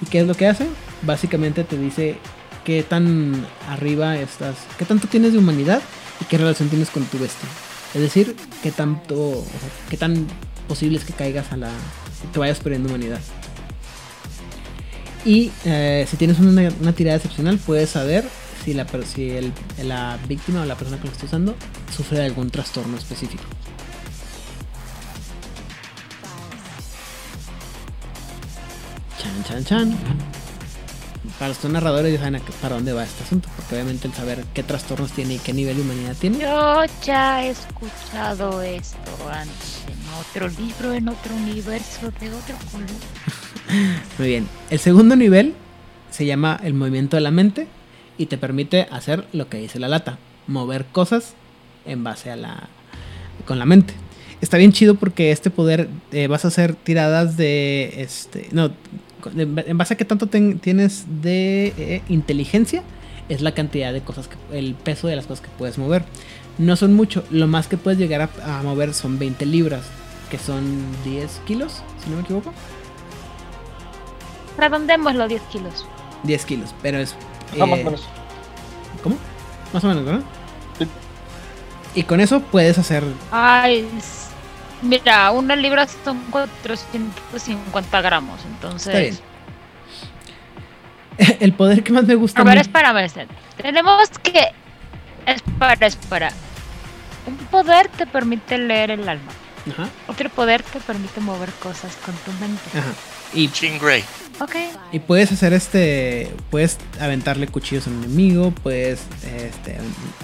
¿Y 0.00 0.06
qué 0.06 0.20
es 0.20 0.26
lo 0.26 0.34
que 0.34 0.46
hace? 0.46 0.66
Básicamente 1.02 1.64
te 1.64 1.76
dice 1.76 2.16
qué 2.64 2.82
tan 2.82 3.46
arriba 3.68 4.16
estás, 4.16 4.56
qué 4.78 4.84
tanto 4.86 5.08
tienes 5.08 5.32
de 5.32 5.38
humanidad 5.38 5.82
y 6.20 6.24
qué 6.24 6.38
relación 6.38 6.68
tienes 6.70 6.88
con 6.90 7.04
tu 7.04 7.18
bestia. 7.18 7.48
Es 7.94 8.00
decir, 8.00 8.36
qué 8.62 8.70
tanto, 8.70 9.14
o 9.16 9.44
sea, 9.44 9.88
qué 9.90 9.96
tan 9.96 10.26
posible 10.70 10.98
es 10.98 11.04
que 11.04 11.12
caigas 11.12 11.50
a 11.52 11.56
la, 11.56 11.70
que 12.32 12.38
vayas 12.38 12.60
perdiendo 12.60 12.88
humanidad. 12.88 13.20
Y 15.24 15.50
eh, 15.64 16.06
si 16.08 16.16
tienes 16.16 16.38
una, 16.38 16.92
tirada 16.92 17.16
excepcional, 17.16 17.58
puedes 17.58 17.90
saber 17.90 18.24
si, 18.64 18.72
la, 18.72 18.86
si 19.12 19.30
el- 19.30 19.52
la 19.82 20.16
víctima 20.28 20.62
o 20.62 20.64
la 20.64 20.76
persona 20.76 20.98
que 21.00 21.06
lo 21.08 21.12
está 21.12 21.26
usando 21.26 21.56
sufre 21.94 22.18
de 22.20 22.24
algún 22.26 22.50
trastorno 22.50 22.96
específico. 22.96 23.42
Chan, 29.18 29.44
chan, 29.44 29.64
chan. 29.64 29.98
Para 31.38 31.48
los 31.48 31.64
narradores 31.64 32.12
ya 32.12 32.18
saben 32.18 32.42
para 32.60 32.74
dónde 32.76 32.92
va 32.92 33.04
este 33.04 33.24
asunto, 33.24 33.48
porque 33.56 33.74
obviamente 33.74 34.08
el 34.08 34.14
saber 34.14 34.44
qué 34.54 34.62
trastornos 34.62 35.12
tiene 35.12 35.34
y 35.34 35.38
qué 35.38 35.52
nivel 35.52 35.76
de 35.76 35.82
humanidad 35.82 36.16
tiene. 36.18 36.38
Yo 36.38 36.82
ya 37.02 37.44
he 37.44 37.50
escuchado 37.50 38.60
esto 38.62 38.98
antes 39.30 39.80
otro 40.20 40.48
libro, 40.48 40.92
en 40.92 41.08
otro 41.08 41.34
universo, 41.34 42.10
de 42.20 42.30
otro 42.32 42.56
color. 42.70 42.88
Muy 44.18 44.28
bien. 44.28 44.48
El 44.70 44.78
segundo 44.78 45.16
nivel 45.16 45.54
se 46.10 46.26
llama 46.26 46.60
el 46.62 46.74
movimiento 46.74 47.16
de 47.16 47.22
la 47.22 47.30
mente 47.30 47.66
y 48.18 48.26
te 48.26 48.38
permite 48.38 48.86
hacer 48.90 49.26
lo 49.32 49.48
que 49.48 49.58
dice 49.58 49.78
la 49.78 49.88
lata, 49.88 50.18
mover 50.46 50.86
cosas 50.86 51.34
en 51.86 52.04
base 52.04 52.30
a 52.30 52.36
la 52.36 52.68
con 53.46 53.58
la 53.58 53.64
mente. 53.64 53.94
Está 54.40 54.56
bien 54.56 54.72
chido 54.72 54.94
porque 54.94 55.32
este 55.32 55.50
poder 55.50 55.88
eh, 56.12 56.26
vas 56.26 56.44
a 56.44 56.48
hacer 56.48 56.74
tiradas 56.74 57.36
de 57.36 58.02
este 58.02 58.48
no 58.52 58.70
en 59.36 59.78
base 59.78 59.94
a 59.94 59.96
qué 59.96 60.04
tanto 60.04 60.28
tienes 60.28 61.04
de 61.20 61.74
eh, 61.76 62.02
inteligencia 62.08 62.82
es 63.28 63.42
la 63.42 63.52
cantidad 63.52 63.92
de 63.92 64.00
cosas 64.00 64.28
que 64.28 64.58
el 64.58 64.74
peso 64.74 65.08
de 65.08 65.16
las 65.16 65.26
cosas 65.26 65.44
que 65.44 65.50
puedes 65.56 65.78
mover. 65.78 66.04
No 66.58 66.74
son 66.76 66.94
mucho, 66.94 67.24
lo 67.30 67.46
más 67.46 67.68
que 67.68 67.76
puedes 67.76 67.98
llegar 67.98 68.28
a 68.44 68.62
mover 68.62 68.92
son 68.92 69.18
20 69.18 69.46
libras, 69.46 69.84
que 70.30 70.38
son 70.38 70.86
10 71.04 71.42
kilos, 71.44 71.82
si 72.02 72.10
no 72.10 72.16
me 72.16 72.22
equivoco. 72.22 72.52
Redondémoslo 74.56 75.28
10 75.28 75.42
kilos. 75.42 75.86
10 76.22 76.44
kilos, 76.46 76.74
pero 76.80 76.98
es. 76.98 77.14
Ajá, 77.54 77.66
más 77.66 77.78
eh, 77.78 77.82
o 77.82 77.84
menos. 77.84 78.08
¿Cómo? 79.02 79.16
Más 79.72 79.84
o 79.84 79.88
menos, 79.88 80.04
¿verdad? 80.04 80.22
Sí. 80.78 80.88
Y 81.94 82.02
con 82.04 82.20
eso 82.20 82.40
puedes 82.40 82.78
hacer. 82.78 83.04
Ay, 83.30 83.86
mira, 84.82 85.30
una 85.32 85.56
libra 85.56 85.86
son 86.04 86.18
450 86.30 88.00
gramos, 88.00 88.40
entonces... 88.44 88.86
Está 88.86 88.98
bien. 89.00 89.30
El 91.40 91.52
poder 91.52 91.82
que 91.82 91.92
más 91.92 92.04
me 92.04 92.14
gusta. 92.14 92.40
A 92.40 92.44
ver, 92.44 92.58
espérame, 92.58 93.04
espérame. 93.04 93.30
Tenemos 93.56 94.08
que... 94.22 94.52
Espera, 95.26 95.86
espera. 95.86 96.32
Un 97.26 97.36
poder 97.46 97.88
te 97.88 98.06
permite 98.06 98.56
leer 98.56 98.92
el 98.92 99.08
alma. 99.08 99.32
Ajá, 99.72 99.88
Otro 100.08 100.28
poder 100.30 100.62
te 100.62 100.80
permite 100.80 101.20
mover 101.20 101.50
cosas 101.62 101.94
con 102.04 102.14
tu 102.16 102.32
mente. 102.40 102.60
ajá. 102.78 102.92
Y, 103.32 103.48
Jean 103.50 103.78
Grey. 103.78 104.02
Ok. 104.40 104.56
y 104.92 104.98
puedes 104.98 105.30
hacer 105.30 105.52
este. 105.52 106.30
Puedes 106.50 106.78
aventarle 106.98 107.46
cuchillos 107.46 107.86
a 107.86 107.90
un 107.90 108.02
enemigo. 108.04 108.50
Puedes. 108.62 109.00
Este, 109.24 109.78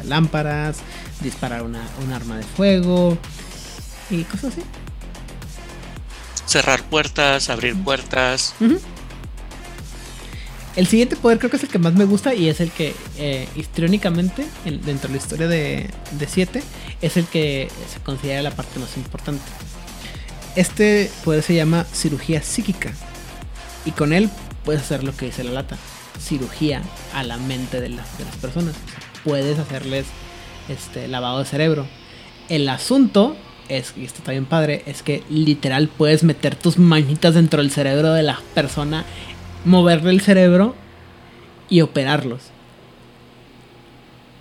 lámparas. 0.04 0.78
Disparar 1.20 1.62
una, 1.62 1.82
un 2.04 2.12
arma 2.12 2.36
de 2.36 2.42
fuego. 2.42 3.16
Y 4.10 4.22
cosas 4.24 4.52
así. 4.54 4.62
Cerrar 6.46 6.82
puertas, 6.84 7.48
abrir 7.50 7.76
puertas. 7.82 8.54
El 10.76 10.86
siguiente 10.86 11.16
poder 11.16 11.38
creo 11.38 11.50
que 11.50 11.56
es 11.56 11.62
el 11.62 11.68
que 11.70 11.78
más 11.78 11.94
me 11.94 12.04
gusta 12.04 12.34
y 12.34 12.48
es 12.48 12.60
el 12.60 12.70
que 12.70 12.94
eh, 13.16 13.48
histriónicamente 13.56 14.46
en- 14.66 14.82
dentro 14.82 15.08
de 15.08 15.14
la 15.14 15.18
historia 15.22 15.48
de 15.48 15.88
7 16.28 16.62
es 17.02 17.16
el 17.16 17.26
que 17.26 17.68
se 17.92 18.00
considera 18.00 18.42
la 18.42 18.50
parte 18.50 18.78
más 18.78 18.96
importante. 18.96 19.42
Este 20.54 21.10
poder 21.24 21.42
se 21.42 21.54
llama 21.54 21.84
cirugía 21.84 22.42
psíquica 22.42 22.92
y 23.84 23.90
con 23.90 24.12
él 24.12 24.30
puedes 24.64 24.82
hacer 24.82 25.04
lo 25.04 25.14
que 25.14 25.26
dice 25.26 25.44
la 25.44 25.52
lata, 25.52 25.76
cirugía 26.18 26.82
a 27.14 27.22
la 27.22 27.36
mente 27.36 27.80
de, 27.80 27.90
las- 27.90 28.16
de 28.18 28.24
las 28.24 28.36
personas. 28.36 28.74
Puedes 29.24 29.58
hacerles 29.58 30.06
este 30.68 31.08
lavado 31.08 31.40
de 31.40 31.44
cerebro. 31.44 31.86
El 32.48 32.68
asunto 32.68 33.36
es, 33.68 33.92
y 33.96 34.04
esto 34.04 34.18
está 34.18 34.32
bien 34.32 34.46
padre, 34.46 34.82
es 34.86 35.02
que 35.02 35.22
literal 35.28 35.88
puedes 35.88 36.22
meter 36.24 36.54
tus 36.56 36.78
manitas 36.78 37.34
dentro 37.34 37.60
del 37.60 37.70
cerebro 37.70 38.12
de 38.12 38.22
la 38.22 38.40
persona, 38.54 39.04
moverle 39.64 40.10
el 40.10 40.20
cerebro 40.20 40.74
y 41.68 41.80
operarlos. 41.82 42.40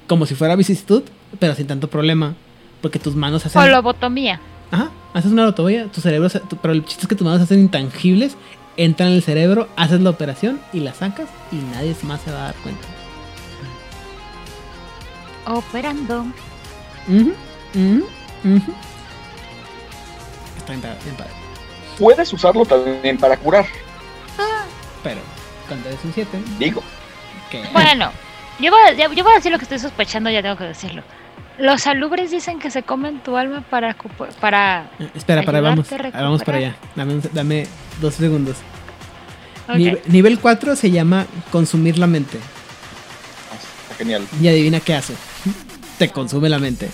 Como 0.07 0.25
si 0.27 0.35
fuera 0.35 0.55
vicisitud, 0.55 1.03
pero 1.39 1.55
sin 1.55 1.67
tanto 1.67 1.89
problema. 1.89 2.35
Porque 2.81 2.99
tus 2.99 3.15
manos 3.15 3.45
hacen. 3.45 3.61
O 3.61 3.67
lobotomía. 3.67 4.39
Ajá. 4.71 4.89
haces 5.13 5.31
una 5.31 5.43
lototomía, 5.45 5.87
tu 5.87 6.01
cerebro, 6.01 6.27
se- 6.27 6.39
tu- 6.41 6.57
pero 6.57 6.73
el 6.73 6.83
chiste 6.83 7.03
es 7.03 7.07
que 7.07 7.15
tus 7.15 7.23
manos 7.23 7.39
se 7.39 7.43
hacen 7.45 7.59
intangibles, 7.59 8.35
entran 8.75 9.09
en 9.09 9.15
el 9.15 9.23
cerebro, 9.23 9.69
haces 9.77 10.01
la 10.01 10.09
operación 10.09 10.59
y 10.73 10.81
la 10.81 10.93
sacas 10.93 11.29
y 11.51 11.55
nadie 11.55 11.95
más 12.03 12.19
se 12.21 12.31
va 12.31 12.39
a 12.39 12.43
dar 12.45 12.55
cuenta. 12.55 12.85
Operando. 15.47 16.25
Ujú, 17.07 17.33
ujú, 17.75 18.07
ujú. 18.43 18.73
Está 20.57 20.71
bien, 20.73 20.81
padre, 20.81 20.97
bien 21.03 21.15
padre. 21.15 21.31
Puedes 21.99 22.33
usarlo 22.33 22.65
también 22.65 23.17
para 23.17 23.37
curar, 23.37 23.65
Pero 25.03 25.21
cuando 25.67 25.87
es 25.89 26.03
un 26.03 26.11
7, 26.13 26.39
digo. 26.59 26.81
que 27.51 27.63
Bueno, 27.71 28.11
yo 28.59 28.71
voy, 28.71 28.81
a, 28.81 28.93
ya- 28.93 29.13
yo 29.13 29.23
voy 29.23 29.33
a 29.33 29.35
decir 29.35 29.51
lo 29.51 29.59
que 29.59 29.65
estoy 29.65 29.77
sospechando, 29.79 30.29
ya 30.31 30.41
tengo 30.41 30.57
que 30.57 30.63
decirlo. 30.65 31.03
Los 31.57 31.83
salubres 31.83 32.31
dicen 32.31 32.59
que 32.59 32.69
se 32.69 32.83
comen 32.83 33.19
tu 33.19 33.37
alma 33.37 33.61
para, 33.69 33.95
para 34.41 34.89
Eh, 34.99 35.09
Espera, 35.15 35.43
para, 35.43 35.61
vamos, 35.61 35.89
ayudarte 35.91 36.17
a 36.17 36.21
vamos 36.21 36.43
para 36.43 36.57
allá. 36.57 36.75
Dame, 36.95 37.21
dame 37.33 37.67
dos 38.01 38.15
segundos. 38.15 38.57
Nive- 39.69 40.01
nivel 40.07 40.39
4 40.39 40.75
se 40.75 40.91
llama 40.91 41.25
consumir 41.51 41.97
la 41.97 42.07
mente. 42.07 42.37
Ah, 43.51 43.55
Está 43.83 43.95
genial. 43.95 44.27
Y 44.41 44.47
adivina 44.47 44.79
qué 44.79 44.95
hace. 44.95 45.13
Te 45.97 46.09
consume 46.09 46.49
la 46.49 46.59
mente. 46.59 46.89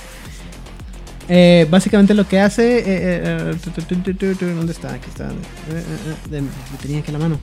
Eh, 1.28 1.66
básicamente 1.70 2.14
lo 2.14 2.28
que 2.28 2.40
hace... 2.40 2.80
eh, 2.80 2.84
eh, 2.88 3.56
tu, 3.64 3.72
tu, 3.72 3.82
tu, 3.82 3.96
tu, 4.02 4.14
tu, 4.14 4.36
tu, 4.36 4.46
¿Dónde 4.46 4.74
está? 4.74 4.94
Aquí 4.94 5.10
está. 5.10 5.26
Eh, 5.26 5.34
eh, 5.72 5.84
eh, 6.28 6.30
de- 6.42 6.78
tenía 6.82 7.00
aquí 7.00 7.12
la 7.12 7.20
mano. 7.20 7.40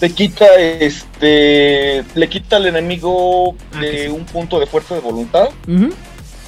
Te 0.00 0.10
quita 0.10 0.44
este. 0.60 2.04
Le 2.14 2.28
quita 2.28 2.56
al 2.56 2.66
enemigo 2.66 3.56
Ah, 3.74 3.80
de 3.80 4.02
sí. 4.04 4.08
un 4.08 4.26
punto 4.26 4.60
de 4.60 4.66
fuerza 4.66 4.94
de 4.94 5.00
voluntad. 5.00 5.48
Ujú. 5.66 5.88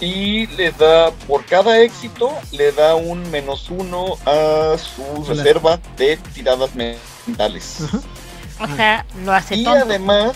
Y 0.01 0.47
le 0.49 0.71
da, 0.71 1.11
por 1.27 1.45
cada 1.45 1.81
éxito, 1.81 2.31
le 2.53 2.71
da 2.73 2.95
un 2.95 3.29
menos 3.31 3.69
uno 3.69 4.15
a 4.27 4.77
su 4.79 5.03
Hola. 5.03 5.29
reserva 5.29 5.81
de 5.97 6.17
tiradas 6.35 6.71
mentales. 6.75 7.79
O 8.61 8.67
sea, 8.77 9.05
lo 9.25 9.33
hace 9.33 9.57
Y 9.57 9.65
tonto. 9.65 9.81
además, 9.81 10.33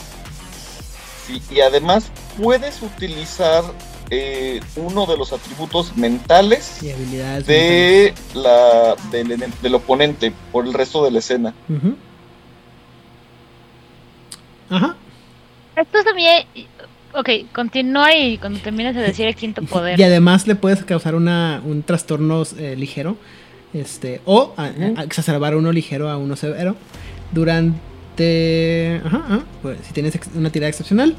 sí, 1.26 1.40
y 1.50 1.60
además 1.60 2.10
puedes 2.40 2.82
utilizar 2.82 3.62
eh, 4.10 4.60
uno 4.76 5.06
de 5.06 5.16
los 5.16 5.32
atributos 5.32 5.96
mentales 5.96 6.82
Y 6.82 6.90
habilidades. 6.90 7.46
de 7.46 8.14
la, 8.34 8.96
del, 9.10 9.30
ene- 9.32 9.52
del 9.62 9.74
oponente 9.76 10.32
por 10.50 10.66
el 10.66 10.72
resto 10.74 11.04
de 11.04 11.10
la 11.12 11.18
escena. 11.20 11.54
mentales. 11.68 11.94
Ujú. 14.68 14.76
Ajá. 14.76 14.96
Esto 15.76 16.04
también. 16.04 16.46
Ok, 17.14 17.28
continúa 17.52 18.14
y 18.16 18.38
cuando 18.38 18.58
termines 18.60 18.94
de 18.94 19.02
decir 19.02 19.26
el 19.26 19.34
quinto 19.34 19.62
poder. 19.62 19.98
Y 20.00 20.02
además 20.02 20.46
le 20.46 20.54
puedes 20.54 20.82
causar 20.84 21.14
una, 21.14 21.60
un 21.64 21.82
trastorno 21.82 22.42
eh, 22.58 22.74
ligero. 22.76 23.16
Este, 23.74 24.20
o 24.26 24.52
a- 24.56 24.68
Ujú. 24.70 24.94
a 24.98 25.02
exacerbar 25.04 25.56
uno 25.56 25.72
ligero 25.72 26.08
a 26.10 26.16
uno 26.16 26.36
severo. 26.36 26.76
Durante. 27.32 29.00
Ajá, 29.04 29.16
ajá, 29.26 29.42
pues, 29.62 29.78
si 29.86 29.92
tienes 29.92 30.18
una 30.34 30.50
tirada 30.50 30.68
excepcional. 30.70 31.14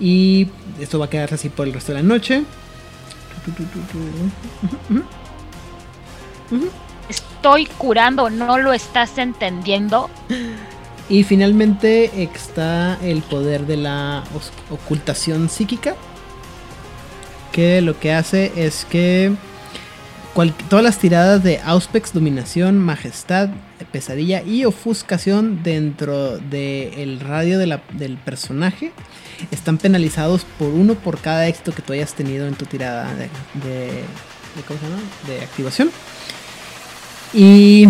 Y 0.00 0.48
esto 0.80 0.98
va 0.98 1.06
a 1.06 1.10
quedarse 1.10 1.36
así 1.36 1.48
por 1.48 1.66
el 1.66 1.72
resto 1.72 1.92
de 1.92 1.98
la 2.02 2.04
noche. 2.06 2.42
Tu, 3.44 3.50
tu, 3.52 3.62
tu, 3.64 3.78
tu. 3.80 3.98
Ujú, 3.98 4.76
ujú. 4.90 5.04
Ujú. 6.56 6.68
Estoy 7.08 7.66
curando, 7.66 8.30
no 8.30 8.58
lo 8.58 8.72
estás 8.72 9.18
entendiendo. 9.18 10.10
Y 11.08 11.22
finalmente 11.22 12.22
está 12.22 12.98
el 13.02 13.22
poder 13.22 13.66
de 13.66 13.76
la 13.76 14.24
ocultación 14.70 15.48
psíquica. 15.48 15.96
Que 17.52 17.80
lo 17.82 17.98
que 18.00 18.12
hace 18.12 18.52
es 18.56 18.84
que 18.84 19.32
todas 20.68 20.84
las 20.84 20.98
tiradas 20.98 21.44
de 21.44 21.60
Auspex, 21.60 22.12
Dominación, 22.12 22.78
Majestad, 22.78 23.50
Pesadilla 23.92 24.42
y 24.42 24.64
Ofuscación 24.64 25.62
dentro 25.62 26.38
del 26.38 27.20
radio 27.20 27.58
del 27.58 28.16
personaje 28.24 28.92
están 29.50 29.78
penalizados 29.78 30.44
por 30.58 30.68
uno 30.68 30.94
por 30.94 31.20
cada 31.20 31.46
éxito 31.46 31.72
que 31.72 31.82
tú 31.82 31.92
hayas 31.92 32.14
tenido 32.14 32.48
en 32.48 32.54
tu 32.54 32.64
tirada 32.64 33.14
de, 33.14 33.28
de, 33.68 34.02
¿cómo 34.66 34.80
se 34.80 34.86
llama? 34.86 35.02
de 35.28 35.44
activación. 35.44 35.90
Y 37.32 37.86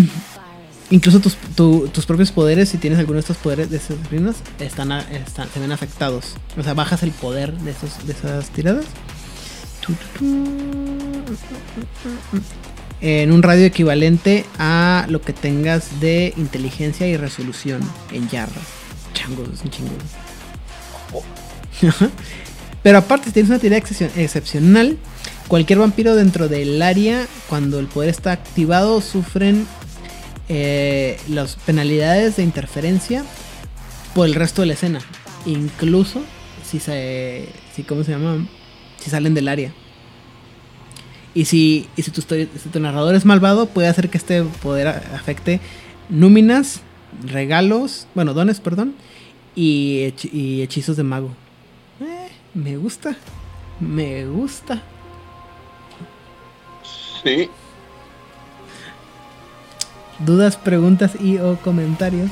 incluso 0.91 1.19
tus, 1.19 1.35
tu- 1.55 1.87
tus 1.91 2.05
propios 2.05 2.31
poderes, 2.31 2.69
si 2.69 2.77
tienes 2.77 2.99
alguno 2.99 3.15
de 3.15 3.21
estos 3.21 3.37
poderes 3.37 3.69
de 3.69 3.77
esas 3.77 3.97
disciplinas, 3.97 4.35
están, 4.59 4.89
se 5.53 5.59
ven 5.59 5.71
afectados. 5.71 6.35
O 6.57 6.63
sea, 6.63 6.73
bajas 6.73 7.03
el 7.03 7.11
poder 7.11 7.53
de, 7.53 7.71
esas 7.71 8.49
tiradas. 8.49 8.85
En 13.01 13.31
un 13.31 13.43
radio 13.43 13.65
equivalente 13.65 14.45
a 14.57 15.05
lo 15.09 15.21
que 15.21 15.33
tengas 15.33 15.99
de 15.99 16.33
inteligencia 16.37 17.07
y 17.07 17.17
resolución 17.17 17.81
en 18.11 18.27
yardas. 18.29 18.63
Changos, 19.13 19.49
es 19.53 19.61
un. 19.61 19.69
Pero 22.83 22.97
aparte, 22.99 23.25
si 23.27 23.31
tienes 23.33 23.49
una 23.49 23.59
tirada 23.59 23.81
excepcion- 23.81 24.11
excepcional, 24.15 24.97
cualquier 25.47 25.79
vampiro 25.79 26.15
dentro 26.15 26.47
del 26.47 26.81
área, 26.81 27.27
cuando 27.49 27.79
el 27.79 27.87
poder 27.87 28.09
está 28.09 28.31
activado, 28.31 29.01
sufren 29.01 29.67
eh, 30.49 31.17
las 31.27 31.55
penalidades 31.55 32.37
de 32.37 32.43
interferencia 32.43 33.25
por 34.13 34.27
el 34.27 34.35
resto 34.35 34.61
de 34.61 34.67
la 34.67 34.73
escena. 34.73 34.99
Incluso 35.45 36.21
si 36.63 36.79
se. 36.79 37.47
Si, 37.73 37.83
¿Cómo 37.83 38.03
se 38.03 38.11
llama? 38.11 38.47
Si 38.99 39.09
salen 39.09 39.33
del 39.33 39.47
área. 39.47 39.73
Y 41.33 41.45
si, 41.45 41.87
y 41.97 42.01
si, 42.01 42.11
tu, 42.11 42.79
narrador 42.79 43.13
es 43.13 43.25
malvado, 43.25 43.65
puede 43.67 43.89
hacer 43.89 44.09
que 44.09 44.17
este 44.17 44.43
poder 44.43 44.87
afecte 44.87 45.59
núminas, 46.09 46.81
regalos, 47.25 48.07
bueno, 48.15 48.33
dones, 48.33 48.61
perdón, 48.61 48.95
y 49.53 50.13
hechizos 50.61 50.95
de 50.95 51.03
mago. 51.03 51.31
Eh, 51.99 52.29
me 52.53 52.77
gusta. 52.77 53.17
Me 53.81 54.25
gusta. 54.25 54.81
Sí, 57.21 57.49
Dudas, 60.19 60.55
preguntas 60.57 61.11
y 61.19 61.37
o 61.39 61.57
comentarios. 61.57 62.29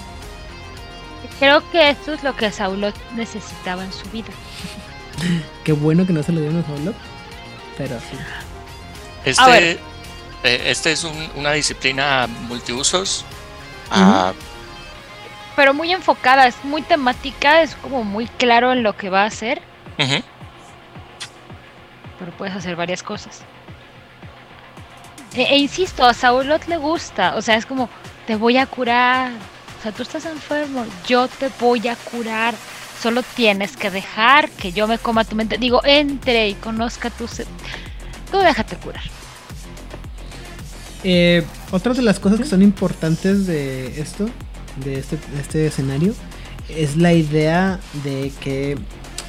Creo 1.40 1.70
que 1.72 1.90
esto 1.90 2.14
es 2.14 2.24
lo 2.24 2.36
que 2.36 2.52
Saulot 2.52 2.96
necesitaba 3.16 3.84
en 3.84 3.92
su 3.92 4.10
vida. 4.10 4.30
Qué 5.64 5.74
bueno 5.74 6.06
que 6.08 6.14
no 6.14 6.24
se 6.24 6.32
lo 6.32 6.40
dieron 6.40 6.60
a 6.60 6.66
Saulot. 6.66 6.96
Pero 7.78 8.00
sí. 8.00 8.18
Este, 9.26 9.42
A 9.42 9.48
ver. 9.48 9.80
eh, 10.44 10.64
este 10.68 10.92
es 10.92 11.04
un- 11.04 11.30
una 11.36 11.52
disciplina 11.52 12.28
multiusos. 12.48 13.26
Ah, 13.92 14.34
Pero 15.56 15.74
muy 15.74 15.92
enfocada, 15.92 16.48
es 16.48 16.56
muy 16.64 16.82
temática, 16.82 17.62
es 17.62 17.76
como 17.76 18.04
muy 18.04 18.26
claro 18.28 18.72
en 18.74 18.82
lo 18.82 18.96
que 18.98 19.10
va 19.10 19.22
a 19.24 19.26
hacer, 19.28 19.62
pero 22.20 22.32
puedes 22.38 22.56
hacer 22.56 22.76
varias 22.76 23.04
cosas. 23.04 23.42
E, 25.36 25.42
e 25.42 25.58
insisto, 25.58 26.06
a 26.06 26.14
Saulot 26.14 26.68
le 26.68 26.78
gusta, 26.78 27.36
o 27.36 27.42
sea, 27.42 27.56
es 27.56 27.66
como, 27.66 27.90
te 28.28 28.36
voy 28.36 28.58
a 28.58 28.66
curar, 28.66 29.32
o 29.80 29.82
sea, 29.82 29.92
tú 29.92 30.04
estás 30.04 30.26
enfermo, 30.26 30.86
yo 31.08 31.28
te 31.28 31.50
voy 31.60 31.88
a 31.88 31.96
curar, 31.96 32.54
solo 33.02 33.24
tienes 33.36 33.76
que 33.76 33.90
dejar 33.90 34.50
que 34.52 34.72
yo 34.72 34.88
me 34.88 34.98
coma 34.98 35.26
tu 35.26 35.36
mente, 35.36 35.58
digo, 35.58 35.82
entre 35.84 36.50
y 36.50 36.54
conozca 36.54 37.10
tu... 37.10 37.26
Tú 37.26 38.38
déjate 38.40 38.76
curar. 38.78 39.04
Eh, 41.04 41.44
otra 41.72 41.94
de 41.94 42.02
las 42.02 42.20
cosas 42.20 42.40
que 42.40 42.46
son 42.46 42.62
importantes 42.62 43.46
de 43.46 44.00
esto, 44.00 44.30
de 44.86 45.00
este, 45.00 45.18
de 45.18 45.42
este 45.42 45.68
escenario, 45.68 46.14
es 46.70 46.96
la 46.96 47.14
idea 47.14 47.80
de 48.04 48.32
que 48.40 48.78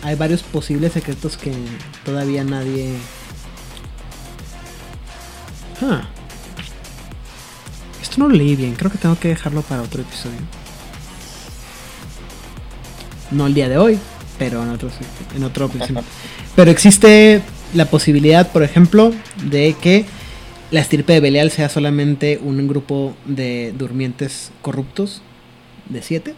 hay 0.02 0.14
varios 0.14 0.42
posibles 0.42 0.92
secretos 0.92 1.36
que 1.36 1.52
todavía 2.04 2.44
nadie... 2.44 2.94
Esto 8.02 8.16
no 8.18 8.28
lo 8.28 8.34
leí 8.34 8.54
bien, 8.56 8.74
creo 8.74 8.90
que 8.90 8.98
tengo 8.98 9.18
que 9.18 9.28
dejarlo 9.28 9.62
para 9.62 9.82
otro 9.82 10.02
episodio. 10.02 10.38
No 13.30 13.46
el 13.46 13.54
día 13.54 13.68
de 13.68 13.78
hoy, 13.78 13.98
pero 14.38 14.62
en 14.62 14.70
otro, 14.70 14.90
en 15.34 15.44
otro 15.44 15.66
episodio. 15.74 16.02
Pero 16.54 16.70
existe 16.70 17.42
la 17.74 17.86
posibilidad, 17.86 18.52
por 18.52 18.62
ejemplo, 18.62 19.12
de 19.44 19.74
que 19.80 20.04
la 20.70 20.80
estirpe 20.80 21.12
de 21.14 21.20
Belial 21.20 21.50
sea 21.50 21.68
solamente 21.68 22.38
un 22.42 22.66
grupo 22.68 23.16
de 23.24 23.72
durmientes 23.76 24.50
corruptos 24.62 25.22
de 25.88 26.02
siete. 26.02 26.34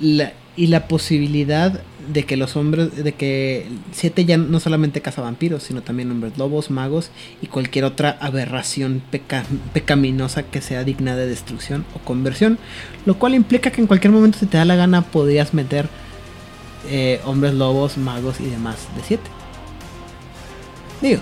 La- 0.00 0.32
y 0.56 0.68
la 0.68 0.88
posibilidad 0.88 1.80
de 2.12 2.24
que 2.24 2.36
los 2.36 2.56
hombres, 2.56 3.02
de 3.02 3.12
que 3.12 3.66
siete 3.92 4.24
ya 4.24 4.36
no 4.38 4.60
solamente 4.60 5.00
cazavampiros, 5.02 5.62
sino 5.64 5.82
también 5.82 6.10
hombres 6.10 6.38
lobos, 6.38 6.70
magos 6.70 7.10
y 7.42 7.48
cualquier 7.48 7.84
otra 7.84 8.16
aberración 8.20 9.02
peca- 9.10 9.44
pecaminosa 9.74 10.44
que 10.44 10.60
sea 10.62 10.84
digna 10.84 11.16
de 11.16 11.26
destrucción 11.26 11.84
o 11.94 11.98
conversión. 11.98 12.58
Lo 13.06 13.18
cual 13.18 13.34
implica 13.34 13.70
que 13.70 13.80
en 13.80 13.86
cualquier 13.86 14.12
momento, 14.12 14.38
si 14.38 14.46
te 14.46 14.56
da 14.56 14.64
la 14.64 14.76
gana, 14.76 15.02
podrías 15.02 15.52
meter 15.52 15.88
eh, 16.88 17.20
hombres 17.24 17.54
lobos, 17.54 17.98
magos 17.98 18.40
y 18.40 18.46
demás 18.46 18.76
de 18.96 19.02
7. 19.02 19.22
Digo, 21.02 21.20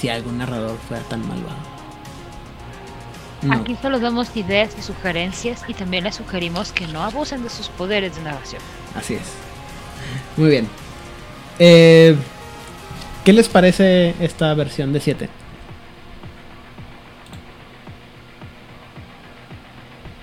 si 0.00 0.08
algún 0.08 0.38
narrador 0.38 0.76
fuera 0.88 1.02
tan 1.04 1.26
malvado. 1.26 1.73
No. 3.44 3.54
Aquí 3.60 3.76
solo 3.80 3.98
damos 4.00 4.34
ideas 4.36 4.70
y 4.78 4.82
sugerencias 4.82 5.62
y 5.68 5.74
también 5.74 6.04
les 6.04 6.14
sugerimos 6.16 6.72
que 6.72 6.86
no 6.86 7.02
abusen 7.02 7.42
de 7.42 7.50
sus 7.50 7.68
poderes 7.68 8.16
de 8.16 8.22
narración. 8.22 8.62
Así 8.96 9.14
es. 9.14 9.22
Muy 10.36 10.48
bien. 10.50 10.68
Eh, 11.58 12.16
¿Qué 13.24 13.32
les 13.32 13.48
parece 13.48 14.14
esta 14.20 14.52
versión 14.54 14.92
de 14.92 15.00
7? 15.00 15.28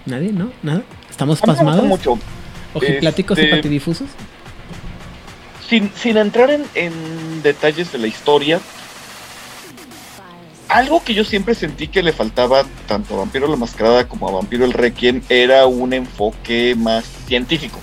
¿Nadie? 0.06 0.32
¿No? 0.34 0.52
¿Nada? 0.64 0.82
¿Estamos 1.10 1.40
pasmados? 1.42 1.86
mucho. 1.86 2.18
¿Ojipláticos 2.74 3.38
y 3.38 3.42
Este- 3.44 3.56
patidifusos? 3.58 4.08
Sin, 5.68 5.92
sin 5.96 6.18
entrar 6.18 6.50
en, 6.52 6.66
en 6.76 7.44
detalles 7.44 7.92
de 7.92 7.98
la 8.00 8.08
historia, 8.08 8.60
algo 10.72 11.04
que 11.04 11.14
yo 11.14 11.24
siempre 11.24 11.54
sentí 11.56 11.88
que 11.88 12.02
le 12.04 12.14
faltaba 12.14 12.66
tanto 12.88 13.14
a 13.14 13.18
Vampiro 13.18 13.48
la 13.48 13.56
Mascarada 13.56 14.08
como 14.08 14.28
a 14.28 14.32
Vampiro 14.32 14.66
el 14.66 14.74
Requiem 14.74 15.22
era 15.30 15.66
un 15.66 15.94
enfoque 15.94 16.76
más 16.78 17.06
científico. 17.28 17.80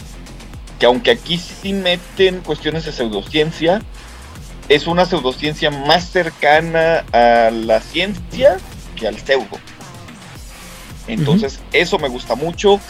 Que 0.78 0.86
aunque 0.86 1.10
aquí 1.10 1.38
sí 1.38 1.72
meten 1.72 2.40
cuestiones 2.40 2.84
de 2.84 2.92
pseudociencia, 2.92 3.82
es 4.68 4.86
una 4.86 5.04
pseudociencia 5.06 5.70
más 5.70 6.08
cercana 6.10 7.04
a 7.12 7.50
la 7.50 7.80
ciencia 7.80 8.58
que 8.96 9.08
al 9.08 9.18
pseudo. 9.18 9.58
Entonces, 11.06 11.60
eso 11.72 11.98
me 11.98 12.08
gusta 12.08 12.34
mucho. 12.34 12.80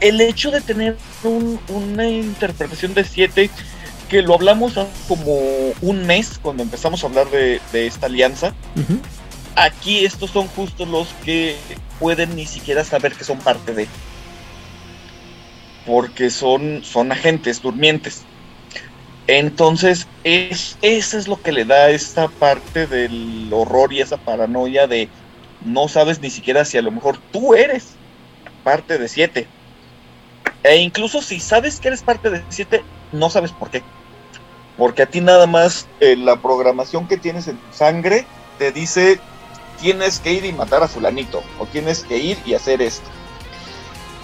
El 0.00 0.20
hecho 0.20 0.50
de 0.50 0.60
tener 0.60 0.96
un- 1.22 1.60
una 1.68 2.06
interpretación 2.08 2.94
de 2.94 3.04
7 3.04 3.48
que 4.12 4.20
lo 4.20 4.34
hablamos 4.34 4.76
hace 4.76 4.90
como 5.08 5.38
un 5.80 6.06
mes 6.06 6.38
cuando 6.42 6.62
empezamos 6.62 7.02
a 7.02 7.06
hablar 7.06 7.30
de, 7.30 7.62
de 7.72 7.86
esta 7.86 8.06
alianza. 8.08 8.52
Aquí 9.56 10.04
estos 10.04 10.30
son 10.30 10.48
justo 10.48 10.84
los 10.84 11.08
que 11.24 11.56
pueden 11.98 12.36
ni 12.36 12.44
siquiera 12.44 12.84
saber 12.84 13.14
que 13.14 13.24
son 13.24 13.38
parte 13.38 13.72
de. 13.72 13.88
Porque 15.86 16.28
son, 16.28 16.84
son 16.84 17.10
agentes 17.10 17.62
durmientes. 17.62 18.24
Entonces, 19.28 20.06
es, 20.24 20.76
eso 20.82 21.16
es 21.16 21.26
lo 21.26 21.40
que 21.40 21.52
le 21.52 21.64
da 21.64 21.88
esta 21.88 22.28
parte 22.28 22.86
del 22.86 23.48
horror 23.50 23.94
y 23.94 24.02
esa 24.02 24.18
paranoia 24.18 24.86
de 24.86 25.08
no 25.64 25.88
sabes 25.88 26.20
ni 26.20 26.28
siquiera 26.28 26.66
si 26.66 26.76
a 26.76 26.82
lo 26.82 26.90
mejor 26.90 27.16
tú 27.32 27.54
eres 27.54 27.94
parte 28.62 28.98
de 28.98 29.08
siete. 29.08 29.46
E 30.64 30.76
incluso 30.76 31.22
si 31.22 31.40
sabes 31.40 31.80
que 31.80 31.88
eres 31.88 32.02
parte 32.02 32.28
de 32.28 32.42
siete, 32.50 32.82
no 33.10 33.30
sabes 33.30 33.52
por 33.52 33.70
qué. 33.70 33.82
Porque 34.76 35.02
a 35.02 35.06
ti 35.06 35.20
nada 35.20 35.46
más 35.46 35.86
eh, 36.00 36.16
la 36.16 36.36
programación 36.36 37.06
que 37.06 37.16
tienes 37.16 37.48
en 37.48 37.56
tu 37.56 37.72
sangre 37.76 38.26
te 38.58 38.72
dice 38.72 39.20
tienes 39.80 40.20
que 40.20 40.32
ir 40.32 40.44
y 40.44 40.52
matar 40.52 40.82
a 40.82 40.88
fulanito 40.88 41.42
o 41.58 41.66
tienes 41.66 42.04
que 42.04 42.16
ir 42.16 42.38
y 42.46 42.54
hacer 42.54 42.80
esto. 42.80 43.08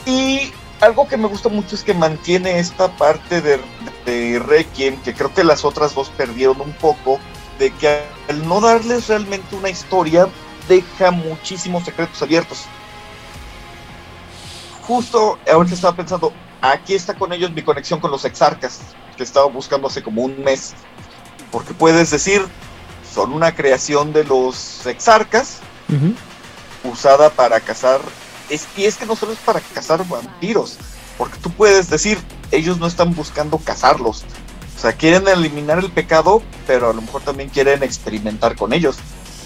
Y 0.06 0.52
algo 0.80 1.08
que 1.08 1.16
me 1.16 1.26
gusta 1.26 1.48
mucho 1.48 1.74
es 1.74 1.82
que 1.82 1.92
mantiene 1.92 2.58
esta 2.58 2.96
parte 2.96 3.42
de, 3.42 3.60
de 4.06 4.38
Requiem, 4.38 4.96
que 5.02 5.12
creo 5.12 5.34
que 5.34 5.44
las 5.44 5.64
otras 5.64 5.94
dos 5.94 6.08
perdieron 6.10 6.60
un 6.60 6.72
poco, 6.74 7.18
de 7.58 7.72
que 7.72 8.02
al 8.28 8.46
no 8.46 8.60
darles 8.60 9.08
realmente 9.08 9.56
una 9.56 9.68
historia, 9.68 10.28
deja 10.68 11.10
muchísimos 11.10 11.84
secretos 11.84 12.22
abiertos. 12.22 12.64
Justo 14.86 15.38
ahorita 15.50 15.74
estaba 15.74 15.96
pensando, 15.96 16.32
aquí 16.60 16.94
está 16.94 17.14
con 17.14 17.32
ellos 17.32 17.50
mi 17.50 17.62
conexión 17.62 18.00
con 18.00 18.10
los 18.10 18.24
exarcas, 18.24 18.80
que 19.18 19.24
estaba 19.24 19.46
buscando 19.46 19.88
hace 19.88 20.02
como 20.02 20.22
un 20.22 20.42
mes. 20.42 20.72
Porque 21.50 21.74
puedes 21.74 22.10
decir, 22.10 22.42
son 23.12 23.34
una 23.34 23.54
creación 23.54 24.14
de 24.14 24.24
los 24.24 24.86
exarcas, 24.86 25.58
usada 26.84 27.28
para 27.28 27.60
cazar. 27.60 28.00
Es, 28.48 28.66
y 28.76 28.86
es 28.86 28.96
que 28.96 29.04
no 29.04 29.14
solo 29.14 29.32
es 29.32 29.38
para 29.40 29.60
cazar 29.60 30.06
vampiros, 30.08 30.78
porque 31.18 31.36
tú 31.38 31.50
puedes 31.50 31.90
decir, 31.90 32.18
ellos 32.50 32.78
no 32.78 32.86
están 32.86 33.14
buscando 33.14 33.58
cazarlos. 33.58 34.24
O 34.76 34.80
sea, 34.80 34.92
quieren 34.92 35.26
eliminar 35.26 35.80
el 35.80 35.90
pecado, 35.90 36.42
pero 36.66 36.88
a 36.88 36.92
lo 36.92 37.02
mejor 37.02 37.20
también 37.22 37.50
quieren 37.50 37.82
experimentar 37.82 38.56
con 38.56 38.72
ellos. 38.72 38.96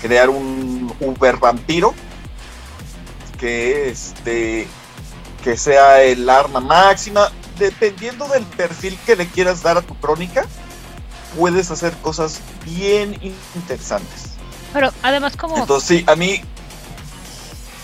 Crear 0.00 0.28
un 0.28 0.92
uber 1.00 1.38
vampiro 1.38 1.94
que 3.38 3.88
este 3.88 4.68
que 5.42 5.56
sea 5.56 6.02
el 6.02 6.28
arma 6.30 6.60
máxima. 6.60 7.32
Dependiendo 7.58 8.26
del 8.28 8.44
perfil 8.44 8.98
que 9.06 9.16
le 9.16 9.26
quieras 9.26 9.62
dar 9.62 9.76
a 9.76 9.82
tu 9.82 9.94
crónica, 9.96 10.46
puedes 11.38 11.70
hacer 11.70 11.92
cosas 11.98 12.40
bien 12.64 13.18
interesantes. 13.54 14.30
Pero 14.72 14.90
además 15.02 15.36
como, 15.36 15.56
Entonces, 15.58 15.98
sí, 15.98 16.04
a 16.06 16.16
mí 16.16 16.40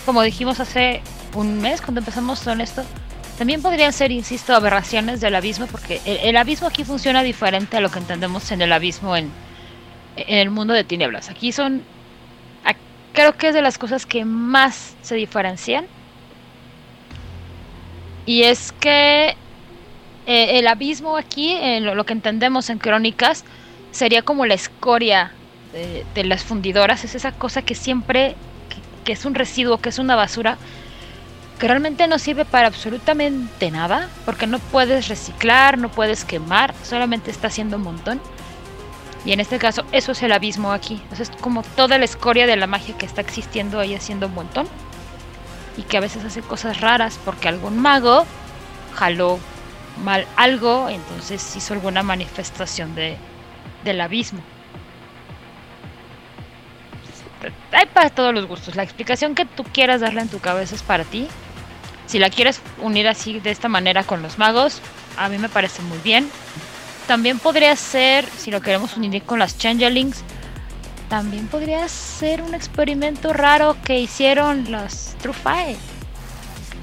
como 0.05 0.23
dijimos 0.23 0.59
hace 0.59 1.01
un 1.35 1.61
mes 1.61 1.81
cuando 1.81 1.99
empezamos 1.99 2.39
con 2.39 2.61
esto, 2.61 2.83
también 3.37 3.61
podrían 3.61 3.93
ser, 3.93 4.11
insisto, 4.11 4.55
aberraciones 4.55 5.21
del 5.21 5.35
abismo, 5.35 5.67
porque 5.67 6.01
el, 6.03 6.17
el 6.17 6.37
abismo 6.37 6.67
aquí 6.67 6.83
funciona 6.83 7.21
diferente 7.21 7.77
a 7.77 7.79
lo 7.79 7.91
que 7.91 7.99
entendemos 7.99 8.51
en 8.51 8.61
el 8.63 8.73
abismo 8.73 9.15
en, 9.15 9.31
en 10.15 10.37
el 10.39 10.49
mundo 10.49 10.73
de 10.73 10.83
tinieblas. 10.83 11.29
Aquí 11.29 11.51
son, 11.51 11.83
a- 12.65 12.73
creo 13.13 13.37
que 13.37 13.49
es 13.49 13.53
de 13.53 13.61
las 13.61 13.77
cosas 13.77 14.05
que 14.07 14.25
más 14.25 14.95
se 15.03 15.13
diferencian. 15.15 15.85
Y 18.25 18.43
es 18.43 18.71
que 18.79 19.35
eh, 20.29 20.59
el 20.59 20.67
abismo 20.67 21.17
aquí, 21.17 21.57
lo, 21.81 22.05
que 22.05 22.13
entendemos 22.13 22.69
en 22.69 22.77
crónicas, 22.77 23.43
sería 23.89 24.21
como 24.21 24.45
la 24.45 24.53
escoria 24.53 25.31
de, 25.73 26.23
las 26.23 26.43
fundidoras, 26.43 27.03
es 27.03 27.15
esa 27.15 27.31
cosa 27.31 27.63
que 27.63 27.73
siempre, 27.73 28.35
que, 29.03 29.13
es 29.13 29.25
un 29.25 29.33
residuo, 29.33 29.79
que 29.79 29.89
es 29.89 29.97
una 29.97 30.15
basura, 30.15 30.59
que 31.57 31.67
realmente 31.67 32.07
no 32.07 32.19
sirve 32.19 32.45
para 32.45 32.67
absolutamente 32.67 33.71
nada, 33.71 34.07
porque 34.23 34.45
no 34.45 34.59
puedes 34.59 35.07
reciclar, 35.07 35.79
no 35.79 35.89
puedes 35.89 36.25
quemar, 36.25 36.75
solamente 36.83 37.31
está 37.31 37.47
haciendo 37.47 37.77
un 37.77 37.83
montón. 37.83 38.21
Y 39.25 39.31
en 39.31 39.39
este 39.39 39.57
caso, 39.57 39.83
eso 39.91 40.11
es 40.11 40.21
el 40.21 40.31
abismo 40.31 40.73
aquí. 40.73 41.01
Es 41.19 41.31
como 41.41 41.63
toda 41.63 41.97
la 41.97 42.05
escoria 42.05 42.45
de 42.45 42.55
la 42.55 42.67
magia 42.67 42.95
que 42.95 43.07
está 43.07 43.21
existiendo 43.21 43.79
ahí 43.79 43.95
haciendo 43.95 44.27
un 44.27 44.35
montón. 44.35 44.67
Y 45.75 45.81
que 45.81 45.97
a 45.97 46.01
veces 46.01 46.23
hace 46.23 46.41
cosas 46.41 46.81
raras 46.81 47.19
porque 47.25 47.47
algún 47.47 47.79
mago 47.79 48.27
jaló 48.93 49.39
mal 50.03 50.25
algo, 50.35 50.89
entonces 50.89 51.55
hizo 51.55 51.73
alguna 51.73 52.03
manifestación 52.03 52.95
de, 52.95 53.17
del 53.83 54.01
abismo. 54.01 54.39
Hay 57.71 57.85
para 57.87 58.09
todos 58.09 58.33
los 58.33 58.47
gustos. 58.47 58.75
La 58.75 58.83
explicación 58.83 59.35
que 59.35 59.45
tú 59.45 59.63
quieras 59.63 60.01
darle 60.01 60.21
en 60.21 60.27
tu 60.27 60.39
cabeza 60.39 60.75
es 60.75 60.83
para 60.83 61.03
ti. 61.03 61.27
Si 62.07 62.19
la 62.19 62.29
quieres 62.29 62.61
unir 62.81 63.07
así 63.07 63.39
de 63.39 63.51
esta 63.51 63.69
manera 63.69 64.03
con 64.03 64.21
los 64.21 64.37
magos, 64.37 64.81
a 65.17 65.29
mí 65.29 65.37
me 65.37 65.47
parece 65.47 65.81
muy 65.83 65.99
bien. 65.99 66.29
También 67.07 67.39
podría 67.39 67.75
ser, 67.75 68.25
si 68.25 68.51
lo 68.51 68.61
queremos 68.61 68.97
unir 68.97 69.23
con 69.23 69.39
las 69.39 69.57
changelings, 69.57 70.23
también 71.07 71.47
podría 71.47 71.87
ser 71.87 72.41
un 72.41 72.53
experimento 72.53 73.33
raro 73.33 73.75
que 73.83 73.99
hicieron 73.99 74.71
las 74.71 75.15
Trufae. 75.21 75.75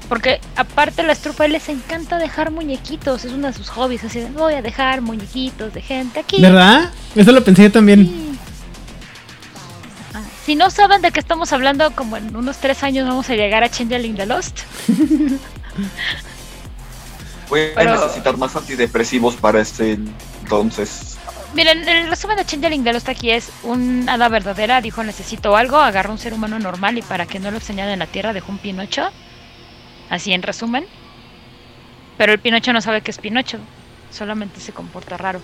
Porque 0.09 0.39
aparte 0.55 1.01
a 1.01 1.03
las 1.05 1.19
Trufae 1.19 1.49
les 1.49 1.67
encanta 1.69 2.17
dejar 2.17 2.51
muñequitos, 2.51 3.25
es 3.25 3.33
uno 3.33 3.47
de 3.47 3.53
sus 3.53 3.69
hobbies, 3.69 4.03
así 4.05 4.19
de 4.21 4.27
voy 4.29 4.53
a 4.53 4.61
dejar 4.61 5.01
muñequitos 5.01 5.73
de 5.73 5.81
gente 5.81 6.19
aquí. 6.21 6.41
¿Verdad? 6.41 6.91
Eso 7.15 7.31
lo 7.33 7.43
pensé 7.43 7.63
yo 7.63 7.71
también. 7.73 8.05
Sí. 8.05 8.39
Ah, 10.13 10.21
Si 10.45 10.55
no 10.55 10.69
saben 10.69 11.01
de 11.01 11.11
qué 11.11 11.19
estamos 11.19 11.51
hablando, 11.51 11.91
como 11.91 12.15
en 12.15 12.33
unos 12.35 12.57
tres 12.57 12.83
años 12.83 13.05
vamos 13.07 13.29
a 13.29 13.35
llegar 13.35 13.63
a 13.65 13.69
Changeling 13.69 14.15
the 14.15 14.25
Lost. 14.25 14.59
voy 17.49 17.61
a 17.61 17.75
Pero- 17.75 17.95
necesitar 18.01 18.37
más 18.37 18.55
antidepresivos 18.55 19.35
para 19.35 19.61
este 19.61 19.97
entonces. 20.43 21.17
Miren, 21.53 21.87
el 21.87 22.09
resumen 22.09 22.37
de 22.37 22.45
Changeling 22.45 22.83
the 22.83 22.93
Lost 22.93 23.09
aquí 23.09 23.31
es 23.31 23.49
un 23.63 24.07
hada 24.09 24.27
verdadera, 24.29 24.79
dijo 24.81 25.03
necesito 25.03 25.55
algo, 25.55 25.77
agarró 25.77 26.11
un 26.11 26.17
ser 26.19 26.33
humano 26.33 26.59
normal 26.59 26.97
y 26.97 27.01
para 27.01 27.25
que 27.25 27.39
no 27.39 27.51
lo 27.51 27.59
señalen 27.59 27.93
en 27.93 27.99
la 27.99 28.07
tierra 28.07 28.33
dejó 28.33 28.51
un 28.51 28.57
Pinocho. 28.57 29.09
Así 30.09 30.33
en 30.33 30.41
resumen. 30.43 30.85
Pero 32.17 32.33
el 32.33 32.39
Pinocho 32.39 32.73
no 32.73 32.81
sabe 32.81 33.01
que 33.01 33.11
es 33.11 33.17
Pinocho, 33.19 33.59
solamente 34.11 34.59
se 34.59 34.71
comporta 34.73 35.17
raro. 35.17 35.39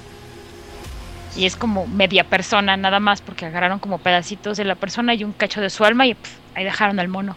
Y 1.36 1.46
es 1.46 1.56
como 1.56 1.88
media 1.88 2.24
persona 2.24 2.78
nada 2.78 3.00
más 3.00 3.22
porque 3.22 3.46
agarraron 3.46 3.80
como 3.80 3.98
pedacitos 3.98 4.58
de 4.58 4.66
la 4.66 4.76
persona 4.76 5.14
y 5.14 5.24
un 5.24 5.34
cacho 5.34 5.62
de 5.62 5.70
su 5.70 5.84
alma 5.84 6.06
y 6.06 6.16
ahí 6.56 6.64
dejaron 6.64 7.00
al 7.00 7.08
mono. 7.08 7.36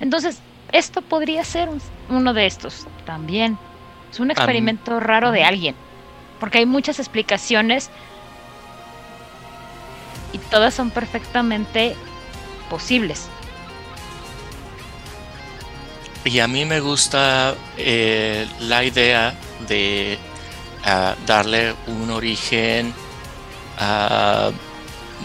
Entonces, 0.00 0.38
esto 0.72 1.02
podría 1.02 1.44
ser 1.44 1.68
un- 1.68 1.82
uno 2.08 2.34
de 2.34 2.46
estos 2.46 2.86
también. 3.04 3.58
Es 4.12 4.20
un 4.20 4.30
experimento 4.30 5.00
raro 5.00 5.30
de 5.32 5.44
alguien. 5.44 5.74
Porque 6.40 6.58
hay 6.58 6.66
muchas 6.66 6.98
explicaciones 7.00 7.90
y 10.32 10.38
todas 10.38 10.74
son 10.74 10.90
perfectamente 10.90 11.96
posibles. 12.70 13.28
Y 16.28 16.40
a 16.40 16.46
mí 16.46 16.66
me 16.66 16.80
gusta 16.80 17.56
eh, 17.78 18.46
la 18.60 18.84
idea 18.84 19.34
de 19.66 20.18
ah, 20.84 21.16
darle 21.26 21.74
un 21.86 22.10
origen 22.10 22.92
ah, 23.78 24.50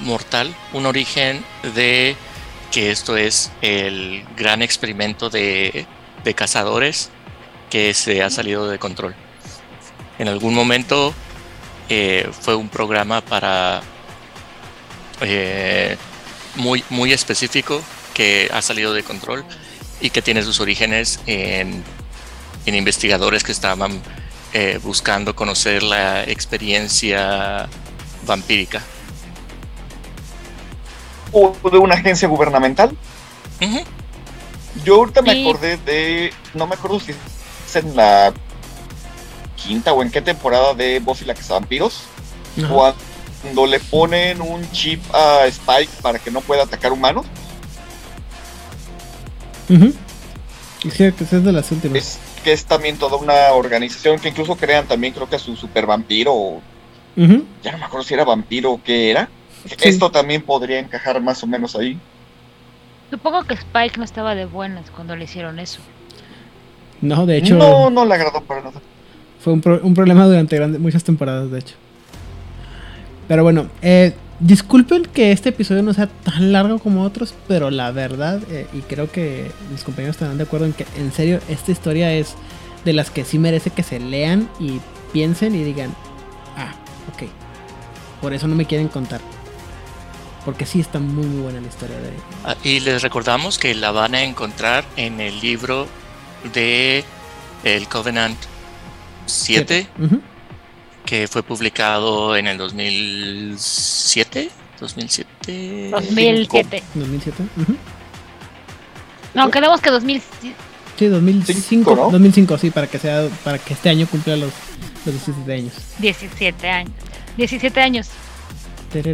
mortal, 0.03 0.55
un 0.71 0.85
origen 0.85 1.43
de 1.75 2.15
que 2.71 2.89
esto 2.89 3.17
es 3.17 3.51
el 3.61 4.23
gran 4.37 4.61
experimento 4.61 5.29
de, 5.29 5.85
de 6.23 6.33
cazadores 6.35 7.09
que 7.69 7.93
se 7.93 8.23
ha 8.23 8.29
salido 8.29 8.69
de 8.69 8.79
control. 8.79 9.13
En 10.19 10.29
algún 10.29 10.53
momento 10.53 11.13
eh, 11.89 12.29
fue 12.31 12.55
un 12.55 12.69
programa 12.69 13.19
para 13.19 13.81
eh, 15.19 15.97
muy, 16.55 16.81
muy 16.89 17.11
específico 17.11 17.83
que 18.13 18.49
ha 18.53 18.61
salido 18.61 18.93
de 18.93 19.03
control 19.03 19.43
y 20.01 20.09
que 20.09 20.21
tiene 20.21 20.43
sus 20.43 20.59
orígenes 20.59 21.19
en, 21.25 21.83
en 22.65 22.75
investigadores 22.75 23.43
que 23.43 23.51
estaban 23.51 24.01
eh, 24.53 24.79
buscando 24.83 25.35
conocer 25.35 25.81
la 25.81 26.23
experiencia 26.23 27.67
vampírica. 28.25 28.81
¿O 31.31 31.55
de 31.71 31.77
una 31.77 31.95
agencia 31.95 32.27
gubernamental? 32.27 32.95
Yo 34.83 34.95
ahorita 34.95 35.21
me 35.21 35.41
acordé 35.41 35.77
de. 35.77 36.33
No 36.53 36.67
me 36.67 36.75
acuerdo 36.75 36.99
si 36.99 37.11
es 37.11 37.75
en 37.75 37.95
la 37.95 38.33
quinta 39.55 39.93
o 39.93 40.01
en 40.01 40.11
qué 40.11 40.21
temporada 40.21 40.73
de 40.73 40.99
Buffy 40.99 41.25
la 41.25 41.33
Cazavampiros. 41.33 42.03
Ajá. 42.57 42.93
Cuando 43.41 43.65
le 43.65 43.79
ponen 43.79 44.41
un 44.41 44.69
chip 44.71 45.01
a 45.13 45.45
Spike 45.47 45.91
para 46.01 46.19
que 46.19 46.29
no 46.29 46.41
pueda 46.41 46.63
atacar 46.63 46.91
humanos. 46.91 47.25
Es 49.69 50.93
que 50.95 51.13
que 51.13 51.23
es 51.23 51.31
de 51.43 51.51
las 51.51 51.71
últimas. 51.71 51.97
Es 51.97 52.19
que 52.43 52.51
es 52.53 52.65
también 52.65 52.97
toda 52.97 53.17
una 53.17 53.51
organización 53.53 54.19
que 54.19 54.29
incluso 54.29 54.55
crean 54.55 54.85
también, 54.85 55.13
creo 55.13 55.29
que 55.29 55.35
a 55.37 55.39
su 55.39 55.55
super 55.55 55.85
vampiro. 55.85 56.33
Ujú. 56.33 57.45
Ya 57.63 57.71
no 57.71 57.77
me 57.77 57.85
acuerdo 57.85 58.03
si 58.03 58.13
era 58.13 58.25
vampiro 58.25 58.71
o 58.73 58.81
qué 58.83 59.11
era. 59.11 59.29
Sí. 59.65 59.75
Esto 59.81 60.11
también 60.11 60.41
podría 60.41 60.79
encajar 60.79 61.21
más 61.21 61.41
o 61.43 61.47
menos 61.47 61.75
ahí. 61.75 61.97
Supongo 63.09 63.43
que 63.43 63.53
Spike 63.53 63.97
no 63.97 64.03
estaba 64.03 64.35
de 64.35 64.45
buenas 64.45 64.89
cuando 64.89 65.15
le 65.15 65.23
hicieron 65.25 65.59
eso. 65.59 65.79
No, 67.01 67.25
de 67.25 67.37
hecho, 67.37 67.55
No, 67.55 67.89
no 67.89 68.05
le 68.05 68.15
agradó 68.15 68.41
para 68.41 68.61
nada. 68.61 68.81
fue 69.39 69.53
un, 69.53 69.61
pro- 69.61 69.79
un 69.83 69.93
problema 69.93 70.25
durante 70.25 70.55
grande- 70.57 70.79
muchas 70.79 71.03
temporadas, 71.03 71.51
de 71.51 71.59
hecho. 71.59 71.75
Pero 73.27 73.43
bueno, 73.43 73.69
eh, 73.81 74.13
disculpen 74.43 75.03
que 75.05 75.31
este 75.31 75.49
episodio 75.49 75.81
no 75.83 75.93
sea 75.93 76.07
tan 76.07 76.51
largo 76.51 76.79
como 76.79 77.03
otros, 77.03 77.33
pero 77.47 77.71
la 77.71 77.91
verdad, 77.91 78.41
eh, 78.49 78.67
y 78.73 78.81
creo 78.81 79.09
que 79.11 79.51
mis 79.71 79.83
compañeros 79.83 80.15
estarán 80.15 80.37
de 80.37 80.43
acuerdo 80.43 80.65
en 80.65 80.73
que 80.73 80.85
en 80.97 81.11
serio 81.13 81.39
esta 81.49 81.71
historia 81.71 82.13
es 82.13 82.35
de 82.83 82.93
las 82.93 83.09
que 83.09 83.23
sí 83.23 83.39
merece 83.39 83.69
que 83.69 83.83
se 83.83 83.99
lean 83.99 84.49
y 84.59 84.79
piensen 85.13 85.55
y 85.55 85.63
digan, 85.63 85.95
ah, 86.57 86.73
ok, 87.13 87.29
por 88.21 88.33
eso 88.33 88.47
no 88.47 88.55
me 88.55 88.65
quieren 88.65 88.89
contar. 88.89 89.21
Porque 90.43 90.65
sí 90.65 90.81
está 90.81 90.99
muy 90.99 91.25
muy 91.25 91.41
buena 91.41 91.61
la 91.61 91.67
historia 91.67 91.97
de... 91.97 92.11
Ah, 92.43 92.57
Y 92.65 92.81
les 92.81 93.01
recordamos 93.01 93.57
que 93.57 93.73
la 93.73 93.91
van 93.91 94.13
a 94.13 94.23
encontrar 94.23 94.83
en 94.97 95.21
el 95.21 95.39
libro 95.39 95.87
de 96.53 97.05
El 97.63 97.87
Covenant 97.87 98.37
7, 99.25 99.87
Ujú. 99.99 100.19
Que 101.05 101.27
fue 101.27 101.43
publicado 101.43 102.35
en 102.35 102.47
el 102.47 102.57
2007. 102.57 104.49
2007. 104.79 105.89
2007. 105.91 106.83
2007. 106.95 107.43
ujú. 107.57 107.75
No, 109.33 109.49
quedamos 109.49 109.81
que 109.81 109.89
2000. 109.89 110.21
Sí, 110.97 111.07
2005, 111.07 111.61
Cinco, 111.67 111.95
¿no? 111.95 112.11
2005, 112.11 112.57
sí, 112.57 112.69
para 112.69 112.87
que 112.87 112.99
sea 112.99 113.27
para 113.43 113.57
que 113.57 113.73
este 113.73 113.89
año 113.89 114.07
cumpla 114.07 114.35
los, 114.35 114.51
los 115.05 115.15
17 115.25 115.53
años. 115.53 115.73
17 115.99 116.69
años. 116.69 116.93
17 117.37 117.81
años, 117.81 118.09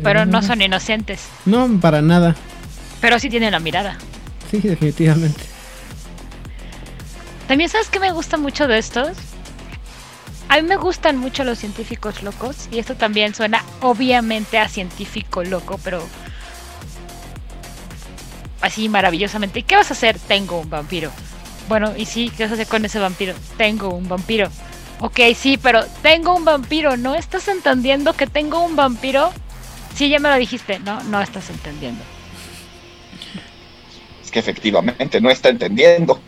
pero 0.04 0.26
no 0.26 0.42
son 0.42 0.62
inocentes. 0.62 1.22
No, 1.46 1.70
para 1.80 2.02
nada. 2.02 2.36
Pero 3.00 3.18
sí 3.18 3.30
tienen 3.30 3.52
la 3.52 3.60
mirada. 3.60 3.98
Sí, 4.52 4.60
definitivamente. 4.60 5.42
También 7.48 7.70
sabes 7.70 7.88
que 7.88 8.00
me 8.00 8.12
gusta 8.12 8.38
mucho 8.38 8.68
de 8.68 8.78
estos. 8.78 9.18
A 10.50 10.56
mí 10.56 10.64
me 10.64 10.78
gustan 10.78 11.18
mucho 11.18 11.44
los 11.44 11.60
científicos 11.60 12.24
locos 12.24 12.68
y 12.72 12.80
esto 12.80 12.96
también 12.96 13.36
suena 13.36 13.64
obviamente 13.82 14.58
a 14.58 14.68
científico 14.68 15.44
loco, 15.44 15.80
pero 15.84 16.04
así 18.60 18.90
maravillosamente. 18.90 19.62
¿Qué 19.62 19.76
vas 19.76 19.92
a 19.92 19.94
hacer? 19.94 20.18
Tengo 20.18 20.60
un 20.60 20.70
vampiro. 20.70 21.12
Bueno, 21.68 21.94
y 21.96 22.08
sí, 22.08 22.32
¿qué 22.36 22.44
vas 22.44 22.52
a 22.52 22.56
hacer 22.56 22.68
con 22.68 22.84
ese 22.84 22.98
vampiro? 22.98 23.36
Tengo 23.58 23.90
un 23.90 24.10
vampiro. 24.10 24.50
Ok, 25.02 25.20
sí, 25.36 25.60
pero 25.62 25.86
tengo 26.02 26.36
un 26.36 26.46
vampiro. 26.46 26.98
¿No 26.98 27.14
estás 27.14 27.48
entendiendo 27.48 28.14
que 28.14 28.26
tengo 28.26 28.64
un 28.64 28.76
vampiro? 28.76 29.32
Sí, 29.94 30.10
ya 30.10 30.18
me 30.18 30.30
lo 30.30 30.36
dijiste. 30.36 30.80
No, 30.80 31.04
no 31.04 31.22
estás 31.22 31.52
entendiendo. 31.52 32.04
Es 34.24 34.32
que 34.32 34.40
efectivamente 34.40 35.22
no 35.22 35.30
está 35.30 35.50
entendiendo. 35.50 36.20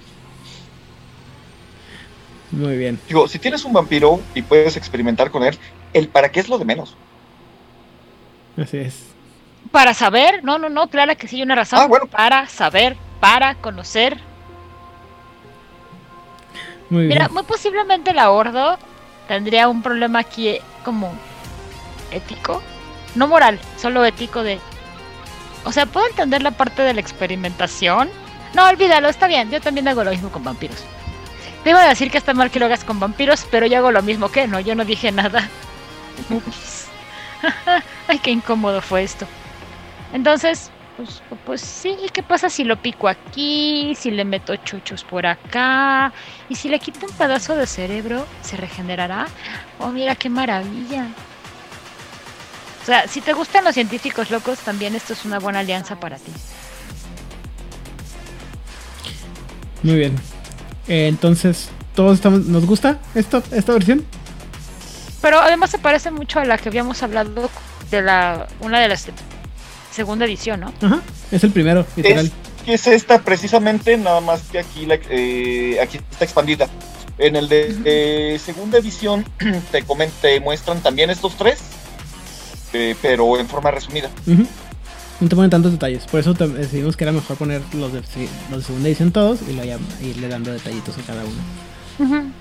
Muy 2.52 2.78
bien. 2.78 3.00
Digo, 3.08 3.28
si 3.28 3.40
tienes 3.40 3.64
un 3.64 3.74
vampiro 3.74 4.20
y 4.36 4.42
puedes 4.42 4.76
experimentar 4.76 5.32
con 5.32 5.44
él, 5.44 5.58
el 5.94 6.10
para 6.10 6.30
qué 6.32 6.40
es 6.40 6.50
lo 6.50 6.58
de 6.58 6.66
menos. 6.66 6.96
Así 8.58 8.78
es. 8.78 9.06
Para 9.72 9.94
saber, 9.94 10.44
no, 10.44 10.58
no, 10.58 10.70
no, 10.70 10.90
claro 10.90 11.16
que 11.16 11.28
sí 11.28 11.38
hay 11.38 11.44
una 11.44 11.56
razón. 11.56 11.80
Ah, 11.80 11.88
bueno. 11.88 12.08
Para 12.08 12.48
saber, 12.48 12.98
para 13.20 13.56
conocer. 13.56 14.18
Muy 16.90 17.08
Mira, 17.08 17.28
bien. 17.28 17.34
muy 17.34 17.44
posiblemente 17.44 18.14
la 18.14 18.32
Ordo 18.32 18.78
tendría 19.30 19.70
un 19.70 19.82
problema 19.82 20.20
aquí 20.20 20.50
eh, 20.50 20.62
como 20.84 21.14
ético. 22.12 22.62
No 23.16 23.28
moral, 23.28 23.60
solo 23.78 24.04
ético 24.04 24.44
de... 24.44 24.60
O 25.64 25.72
sea, 25.72 25.86
puedo 25.86 26.08
entender 26.08 26.42
la 26.42 26.52
parte 26.52 26.82
de 26.82 26.94
la 26.94 27.00
experimentación. 27.00 28.10
No, 28.54 28.68
olvídalo, 28.68 29.08
está 29.08 29.28
bien. 29.28 29.50
Yo 29.52 29.62
también 29.62 29.88
hago 29.88 30.04
lo 30.04 30.12
mismo 30.12 30.30
con 30.32 30.44
vampiros. 30.44 30.84
Te 31.64 31.70
iba 31.70 31.84
a 31.84 31.90
decir 31.90 32.10
que 32.10 32.18
está 32.18 32.34
mal 32.34 32.50
que 32.50 32.60
lo 32.60 32.66
hagas 32.66 32.84
con 32.84 33.00
vampiros, 33.00 33.46
pero 33.52 33.68
yo 33.68 33.78
hago 33.78 33.92
lo 33.92 34.02
mismo 34.02 34.30
que 34.30 34.48
no, 34.48 34.60
yo 34.60 34.74
no 34.76 34.84
dije 34.84 35.12
nada. 35.12 35.48
Ay, 38.08 38.20
qué 38.20 38.32
incómodo 38.32 38.82
fue 38.82 39.04
esto. 39.04 39.28
Entonces, 40.14 40.72
pues, 40.98 41.22
pues 41.46 41.62
sí, 41.62 41.98
¿qué 42.12 42.24
pasa 42.24 42.50
si 42.50 42.64
lo 42.64 42.78
pico 42.78 43.08
aquí? 43.08 43.94
Si 43.96 44.12
le 44.12 44.26
meto 44.26 44.56
chuchos 44.58 45.04
por 45.04 45.26
acá. 45.26 46.12
Y 46.50 46.56
si 46.56 46.70
le 46.70 46.80
quito 46.80 47.06
un 47.06 47.14
pedazo 47.14 47.56
de 47.56 47.68
cerebro, 47.68 48.26
¿se 48.42 48.58
regenerará? 48.58 49.28
Oh, 49.80 49.90
mira 49.90 50.16
qué 50.16 50.30
maravilla. 50.30 51.08
O 52.82 52.86
sea, 52.86 53.08
si 53.08 53.22
te 53.22 53.34
gustan 53.34 53.64
los 53.64 53.76
científicos 53.76 54.32
locos, 54.32 54.60
también 54.60 54.96
esto 54.96 55.14
es 55.14 55.26
una 55.26 55.40
buena 55.40 55.60
alianza 55.60 56.00
para 56.00 56.18
ti. 56.18 56.32
Muy 59.84 59.96
bien. 59.96 60.41
Eh, 60.88 61.08
entonces, 61.08 61.70
¿todos 61.96 62.16
estamos, 62.16 62.46
nos 62.46 62.66
gusta 62.66 63.00
esta, 63.16 63.42
esta 63.52 63.74
versión? 63.74 64.04
Pero 65.22 65.40
además 65.40 65.70
se 65.70 65.78
parece 65.78 66.12
mucho 66.12 66.40
a 66.40 66.46
la 66.46 66.58
que 66.58 66.70
habíamos 66.70 67.02
hablado 67.04 67.50
de 67.92 68.02
la 68.02 68.48
una 68.62 68.80
de 68.80 68.88
las 68.88 69.08
segunda 69.92 70.26
edición, 70.26 70.62
¿no? 70.62 70.74
Ajá. 70.82 71.02
Es 71.32 71.44
el 71.44 71.52
primero, 71.52 71.86
literal. 71.96 72.26
Es 72.26 72.32
que 72.66 72.74
es 72.74 72.88
esta 72.88 73.20
precisamente, 73.20 73.98
nada 73.98 74.22
más 74.22 74.42
que 74.52 74.60
aquí, 74.60 74.86
la, 74.86 74.96
eh, 75.10 75.78
aquí 75.82 76.00
está 76.12 76.26
expandida. 76.26 76.68
En 77.18 77.36
el 77.36 77.50
de 77.50 77.76
eh, 77.86 78.40
segunda 78.44 78.78
edición 78.80 79.26
te 79.72 79.86
comen- 79.86 80.10
te 80.22 80.40
muestran 80.40 80.80
también 80.82 81.10
estos 81.10 81.36
tres, 81.38 81.60
eh, 82.74 82.96
pero 83.02 83.38
en 83.40 83.48
forma 83.48 83.70
resumida. 83.70 84.10
Ujú. 84.26 84.48
No 85.22 85.30
te 85.30 85.36
ponen 85.36 85.52
tantos 85.52 85.72
detalles. 85.72 86.06
Por 86.08 86.20
eso 86.20 86.34
decidimos 86.34 86.98
que 86.98 87.04
era 87.04 87.14
mejor 87.14 87.38
poner 87.38 87.62
los 87.76 87.94
de, 87.94 88.02
los 88.50 88.60
de 88.60 88.66
segunda 88.66 88.90
edición 88.90 89.12
todos 89.12 89.42
y 89.48 89.56
ya 89.56 89.78
irle 90.04 90.28
dando 90.28 90.52
detallitos 90.52 90.98
a 90.98 91.02
cada 91.04 91.24
uno. 91.24 92.32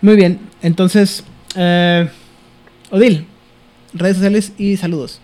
Muy 0.00 0.16
bien. 0.16 0.40
Entonces, 0.62 1.24
eh, 1.54 2.10
Odil, 2.90 3.26
redes 3.94 4.16
sociales 4.16 4.52
y 4.58 4.76
saludos. 4.76 5.20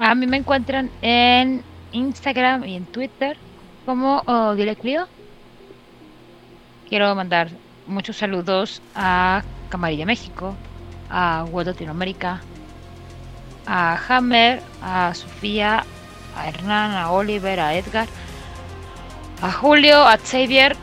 A 0.00 0.16
mí 0.16 0.26
me 0.26 0.38
encuentran 0.38 0.90
en 1.02 1.62
Instagram 1.92 2.64
y 2.64 2.74
en 2.74 2.84
Twitter 2.86 3.36
como 3.86 4.22
Odile 4.26 4.74
Clio. 4.74 5.06
Quiero 6.88 7.14
mandar 7.14 7.48
muchos 7.86 8.16
saludos 8.16 8.82
a 8.96 9.44
Camarilla 9.68 10.04
México, 10.04 10.56
a 11.08 11.44
World 11.48 11.68
Latinoamérica, 11.68 12.40
a 13.66 13.98
Hammer, 14.08 14.62
a 14.82 15.14
Sofía, 15.14 15.84
a 16.36 16.48
Hernán, 16.48 16.92
a 16.92 17.10
Oliver, 17.10 17.60
a 17.60 17.74
Edgar, 17.74 18.08
a 19.42 19.52
Julio, 19.52 20.02
a 20.02 20.18
Xavier, 20.18 20.76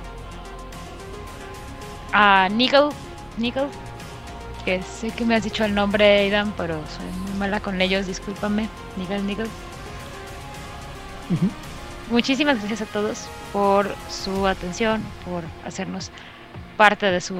a 2.13 2.49
Nigel, 2.49 2.89
Nigel, 3.37 3.67
que 4.65 4.81
sé 4.83 5.11
que 5.11 5.25
me 5.25 5.35
has 5.35 5.43
dicho 5.43 5.63
el 5.63 5.73
nombre, 5.73 6.19
Aidan, 6.19 6.53
pero 6.57 6.75
soy 6.87 7.05
muy 7.23 7.39
mala 7.39 7.59
con 7.59 7.81
ellos, 7.81 8.07
discúlpame, 8.07 8.67
Nigel, 8.97 9.25
Nigel. 9.25 9.47
Muchísimas 12.09 12.59
gracias 12.59 12.81
a 12.81 12.85
todos 12.85 13.27
por 13.53 13.95
su 14.09 14.47
atención, 14.47 15.01
por 15.23 15.43
hacernos 15.65 16.11
parte 16.77 17.05
de 17.05 17.21
su 17.21 17.35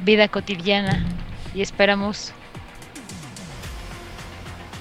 vida 0.00 0.28
cotidiana 0.28 1.04
y 1.54 1.62
esperamos 1.62 2.32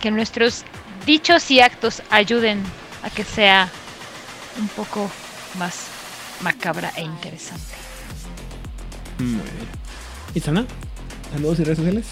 que 0.05 0.11
nuestros 0.11 0.65
dichos 1.07 1.49
y 1.49 1.61
actos 1.61 2.03
ayuden 2.11 2.61
a 3.01 3.09
que 3.09 3.23
sea 3.23 3.71
un 4.59 4.67
poco 4.67 5.09
más 5.57 5.87
macabra 6.41 6.91
e 6.95 7.01
interesante. 7.01 7.73
Muy 9.17 9.29
bien. 9.29 9.67
Itzana, 10.35 10.63
saludos 11.33 11.59
y 11.59 11.63
redes 11.63 11.77
sociales. 11.79 12.05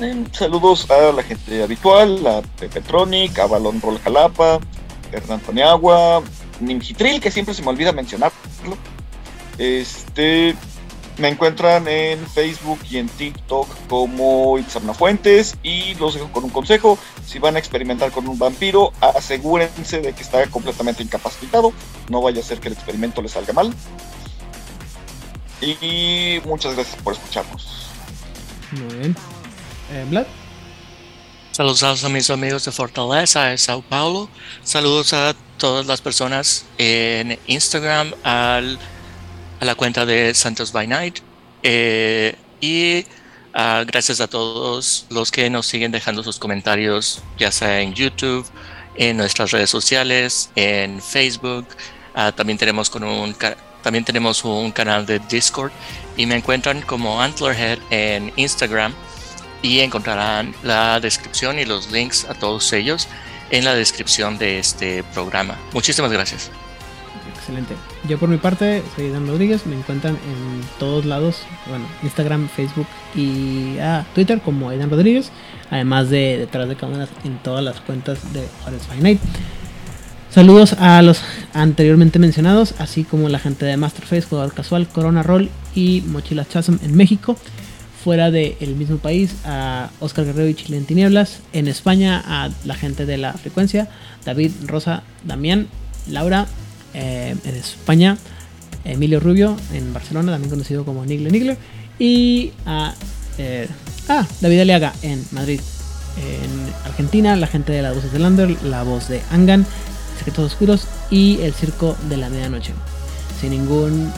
Eh, 0.00 0.24
Saludos 0.32 0.90
a 0.90 1.12
la 1.12 1.22
gente 1.22 1.62
habitual, 1.62 2.26
a 2.26 2.42
Pepetronic, 2.58 3.38
a 3.38 3.46
Balón 3.46 3.80
Roll 3.80 4.00
Jalapa, 4.00 4.58
Hernán 5.12 5.38
Paniagua, 5.38 6.24
Nimgitril, 6.58 7.20
que 7.20 7.30
siempre 7.30 7.54
se 7.54 7.62
me 7.62 7.68
olvida 7.68 7.92
mencionarlo. 7.92 8.76
Este, 9.56 10.56
me 11.18 11.28
encuentran 11.28 11.86
en 11.88 12.26
Facebook 12.26 12.78
y 12.90 12.98
en 12.98 13.08
TikTok 13.08 13.68
como 13.88 14.58
Itzamna 14.58 14.94
Fuentes 14.94 15.56
y 15.62 15.94
los 15.96 16.14
dejo 16.14 16.30
con 16.32 16.44
un 16.44 16.50
consejo. 16.50 16.98
Si 17.26 17.38
van 17.38 17.56
a 17.56 17.58
experimentar 17.58 18.10
con 18.10 18.26
un 18.28 18.38
vampiro, 18.38 18.92
asegúrense 19.00 20.00
de 20.00 20.12
que 20.12 20.22
está 20.22 20.46
completamente 20.46 21.02
incapacitado. 21.02 21.72
No 22.08 22.22
vaya 22.22 22.40
a 22.40 22.44
ser 22.44 22.58
que 22.60 22.68
el 22.68 22.74
experimento 22.74 23.20
le 23.22 23.28
salga 23.28 23.52
mal. 23.52 23.72
Y 25.60 26.40
muchas 26.46 26.74
gracias 26.74 26.96
por 27.02 27.12
escucharnos. 27.14 27.86
Muy 28.72 28.94
bien. 28.96 29.16
Eh, 29.92 30.06
Vlad, 30.08 30.26
Saludos 31.52 32.04
a 32.04 32.08
mis 32.08 32.30
amigos 32.30 32.64
de 32.64 32.72
Fortaleza, 32.72 33.46
de 33.46 33.58
Sao 33.58 33.82
Paulo. 33.82 34.30
Saludos 34.62 35.12
a 35.12 35.34
todas 35.58 35.84
las 35.86 36.00
personas 36.00 36.64
en 36.78 37.38
Instagram, 37.46 38.14
al- 38.22 38.78
a 39.60 39.64
la 39.64 39.74
cuenta 39.74 40.06
de 40.06 40.34
Santos 40.34 40.72
by 40.72 40.86
Night. 40.86 41.18
eh, 41.62 42.34
y 42.60 43.04
ah, 43.54 43.84
gracias 43.86 44.20
a 44.20 44.28
todos 44.28 45.06
los 45.10 45.30
que 45.30 45.48
nos 45.50 45.66
siguen 45.66 45.92
dejando 45.92 46.22
sus 46.22 46.38
comentarios, 46.38 47.22
ya 47.38 47.50
sea 47.50 47.80
en 47.80 47.94
YouTube, 47.94 48.46
en 48.96 49.16
nuestras 49.16 49.50
redes 49.50 49.70
sociales, 49.70 50.50
en 50.56 51.00
Facebook. 51.00 51.66
Ah, 52.14 52.32
también 52.32 52.58
tenemos 52.58 52.90
con 52.90 53.04
un 53.04 53.34
también 53.82 54.04
tenemos 54.04 54.44
un 54.44 54.72
canal 54.72 55.06
de 55.06 55.20
Discord 55.20 55.72
y 56.16 56.26
me 56.26 56.36
encuentran 56.36 56.82
como 56.82 57.22
Antlerhead 57.22 57.78
en 57.88 58.30
Instagram 58.36 58.92
y 59.62 59.80
encontrarán 59.80 60.54
la 60.62 61.00
descripción 61.00 61.58
y 61.58 61.64
los 61.64 61.90
links 61.90 62.26
a 62.26 62.34
todos 62.34 62.72
ellos 62.74 63.08
en 63.50 63.64
la 63.64 63.74
descripción 63.74 64.36
de 64.36 64.58
este 64.58 65.02
programa. 65.14 65.58
Muchísimas 65.72 66.12
gracias. 66.12 66.50
Excelente. 67.50 67.74
Yo 68.08 68.18
por 68.18 68.28
mi 68.28 68.38
parte 68.38 68.82
soy 68.94 69.10
Dan 69.10 69.26
Rodríguez, 69.26 69.66
me 69.66 69.76
encuentran 69.76 70.14
en 70.14 70.78
todos 70.78 71.04
lados, 71.04 71.42
bueno, 71.68 71.84
Instagram, 72.02 72.48
Facebook 72.48 72.86
y 73.14 73.78
ah, 73.78 74.04
Twitter 74.14 74.40
como 74.40 74.70
Aidan 74.70 74.90
Rodríguez, 74.90 75.30
además 75.70 76.10
de 76.10 76.38
detrás 76.38 76.68
de 76.68 76.76
cámaras 76.76 77.08
en 77.24 77.38
todas 77.38 77.64
las 77.64 77.80
cuentas 77.80 78.32
de 78.32 78.46
Juárez 78.62 78.82
Night. 79.00 79.20
Saludos 80.30 80.74
a 80.74 81.02
los 81.02 81.20
anteriormente 81.54 82.20
mencionados, 82.20 82.74
así 82.78 83.02
como 83.02 83.28
la 83.28 83.40
gente 83.40 83.66
de 83.66 83.76
Masterface, 83.76 84.22
Jugador 84.22 84.54
Casual, 84.54 84.86
Corona 84.86 85.24
Roll 85.24 85.50
y 85.74 86.02
Mochila 86.06 86.44
Chasm 86.44 86.76
en 86.84 86.96
México. 86.96 87.36
Fuera 88.04 88.30
del 88.30 88.76
mismo 88.76 88.96
país, 88.96 89.34
a 89.44 89.90
Oscar 89.98 90.24
Guerrero 90.24 90.48
y 90.48 90.54
Chile 90.54 90.78
en 90.78 90.86
Tinieblas. 90.86 91.40
En 91.52 91.68
España, 91.68 92.22
a 92.24 92.48
la 92.64 92.74
gente 92.74 93.04
de 93.06 93.18
la 93.18 93.34
frecuencia, 93.34 93.88
David, 94.24 94.52
Rosa, 94.66 95.02
Damián, 95.24 95.66
Laura. 96.08 96.46
Eh, 96.94 97.34
en 97.44 97.54
España, 97.54 98.16
Emilio 98.84 99.20
Rubio 99.20 99.56
en 99.72 99.92
Barcelona, 99.92 100.32
también 100.32 100.50
conocido 100.50 100.84
como 100.84 101.04
Nigle 101.04 101.30
Nigle. 101.30 101.56
Y 101.98 102.52
a 102.66 102.94
eh, 103.38 103.68
ah, 104.08 104.26
David 104.40 104.60
Aliaga 104.60 104.92
en 105.02 105.24
Madrid. 105.32 105.60
En 106.16 106.72
Argentina, 106.84 107.36
la 107.36 107.46
gente 107.46 107.72
de 107.72 107.82
las 107.82 107.94
voces 107.94 108.12
de 108.12 108.18
Lander, 108.18 108.62
la 108.64 108.82
voz 108.82 109.08
de 109.08 109.22
Angan, 109.30 109.64
Secretos 110.18 110.52
Oscuros 110.52 110.86
y 111.10 111.40
El 111.40 111.54
Circo 111.54 111.96
de 112.08 112.16
la 112.16 112.28
Medianoche. 112.28 112.72
Sin 113.40 113.50
ningún. 113.50 114.12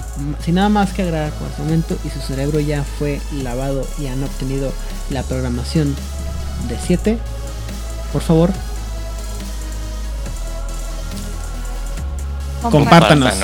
Sin 0.44 0.56
nada 0.56 0.68
más 0.68 0.92
que 0.92 1.02
agregar 1.02 1.32
por 1.32 1.48
este 1.48 1.62
momento 1.62 1.96
y 2.04 2.08
su 2.08 2.18
cerebro 2.20 2.58
ya 2.60 2.82
fue 2.82 3.20
lavado 3.42 3.86
y 4.00 4.06
han 4.06 4.22
obtenido 4.24 4.72
la 5.10 5.22
programación 5.22 5.94
de 6.68 6.76
7. 6.84 7.18
Por 8.12 8.22
favor, 8.22 8.50
compártanos. 12.70 13.34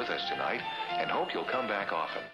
With 0.00 0.08
us 0.08 0.26
tonight 0.30 0.62
and 0.98 1.10
hope 1.10 1.28
you'll 1.34 1.44
come 1.44 1.68
back 1.68 1.92
often. 1.92 2.30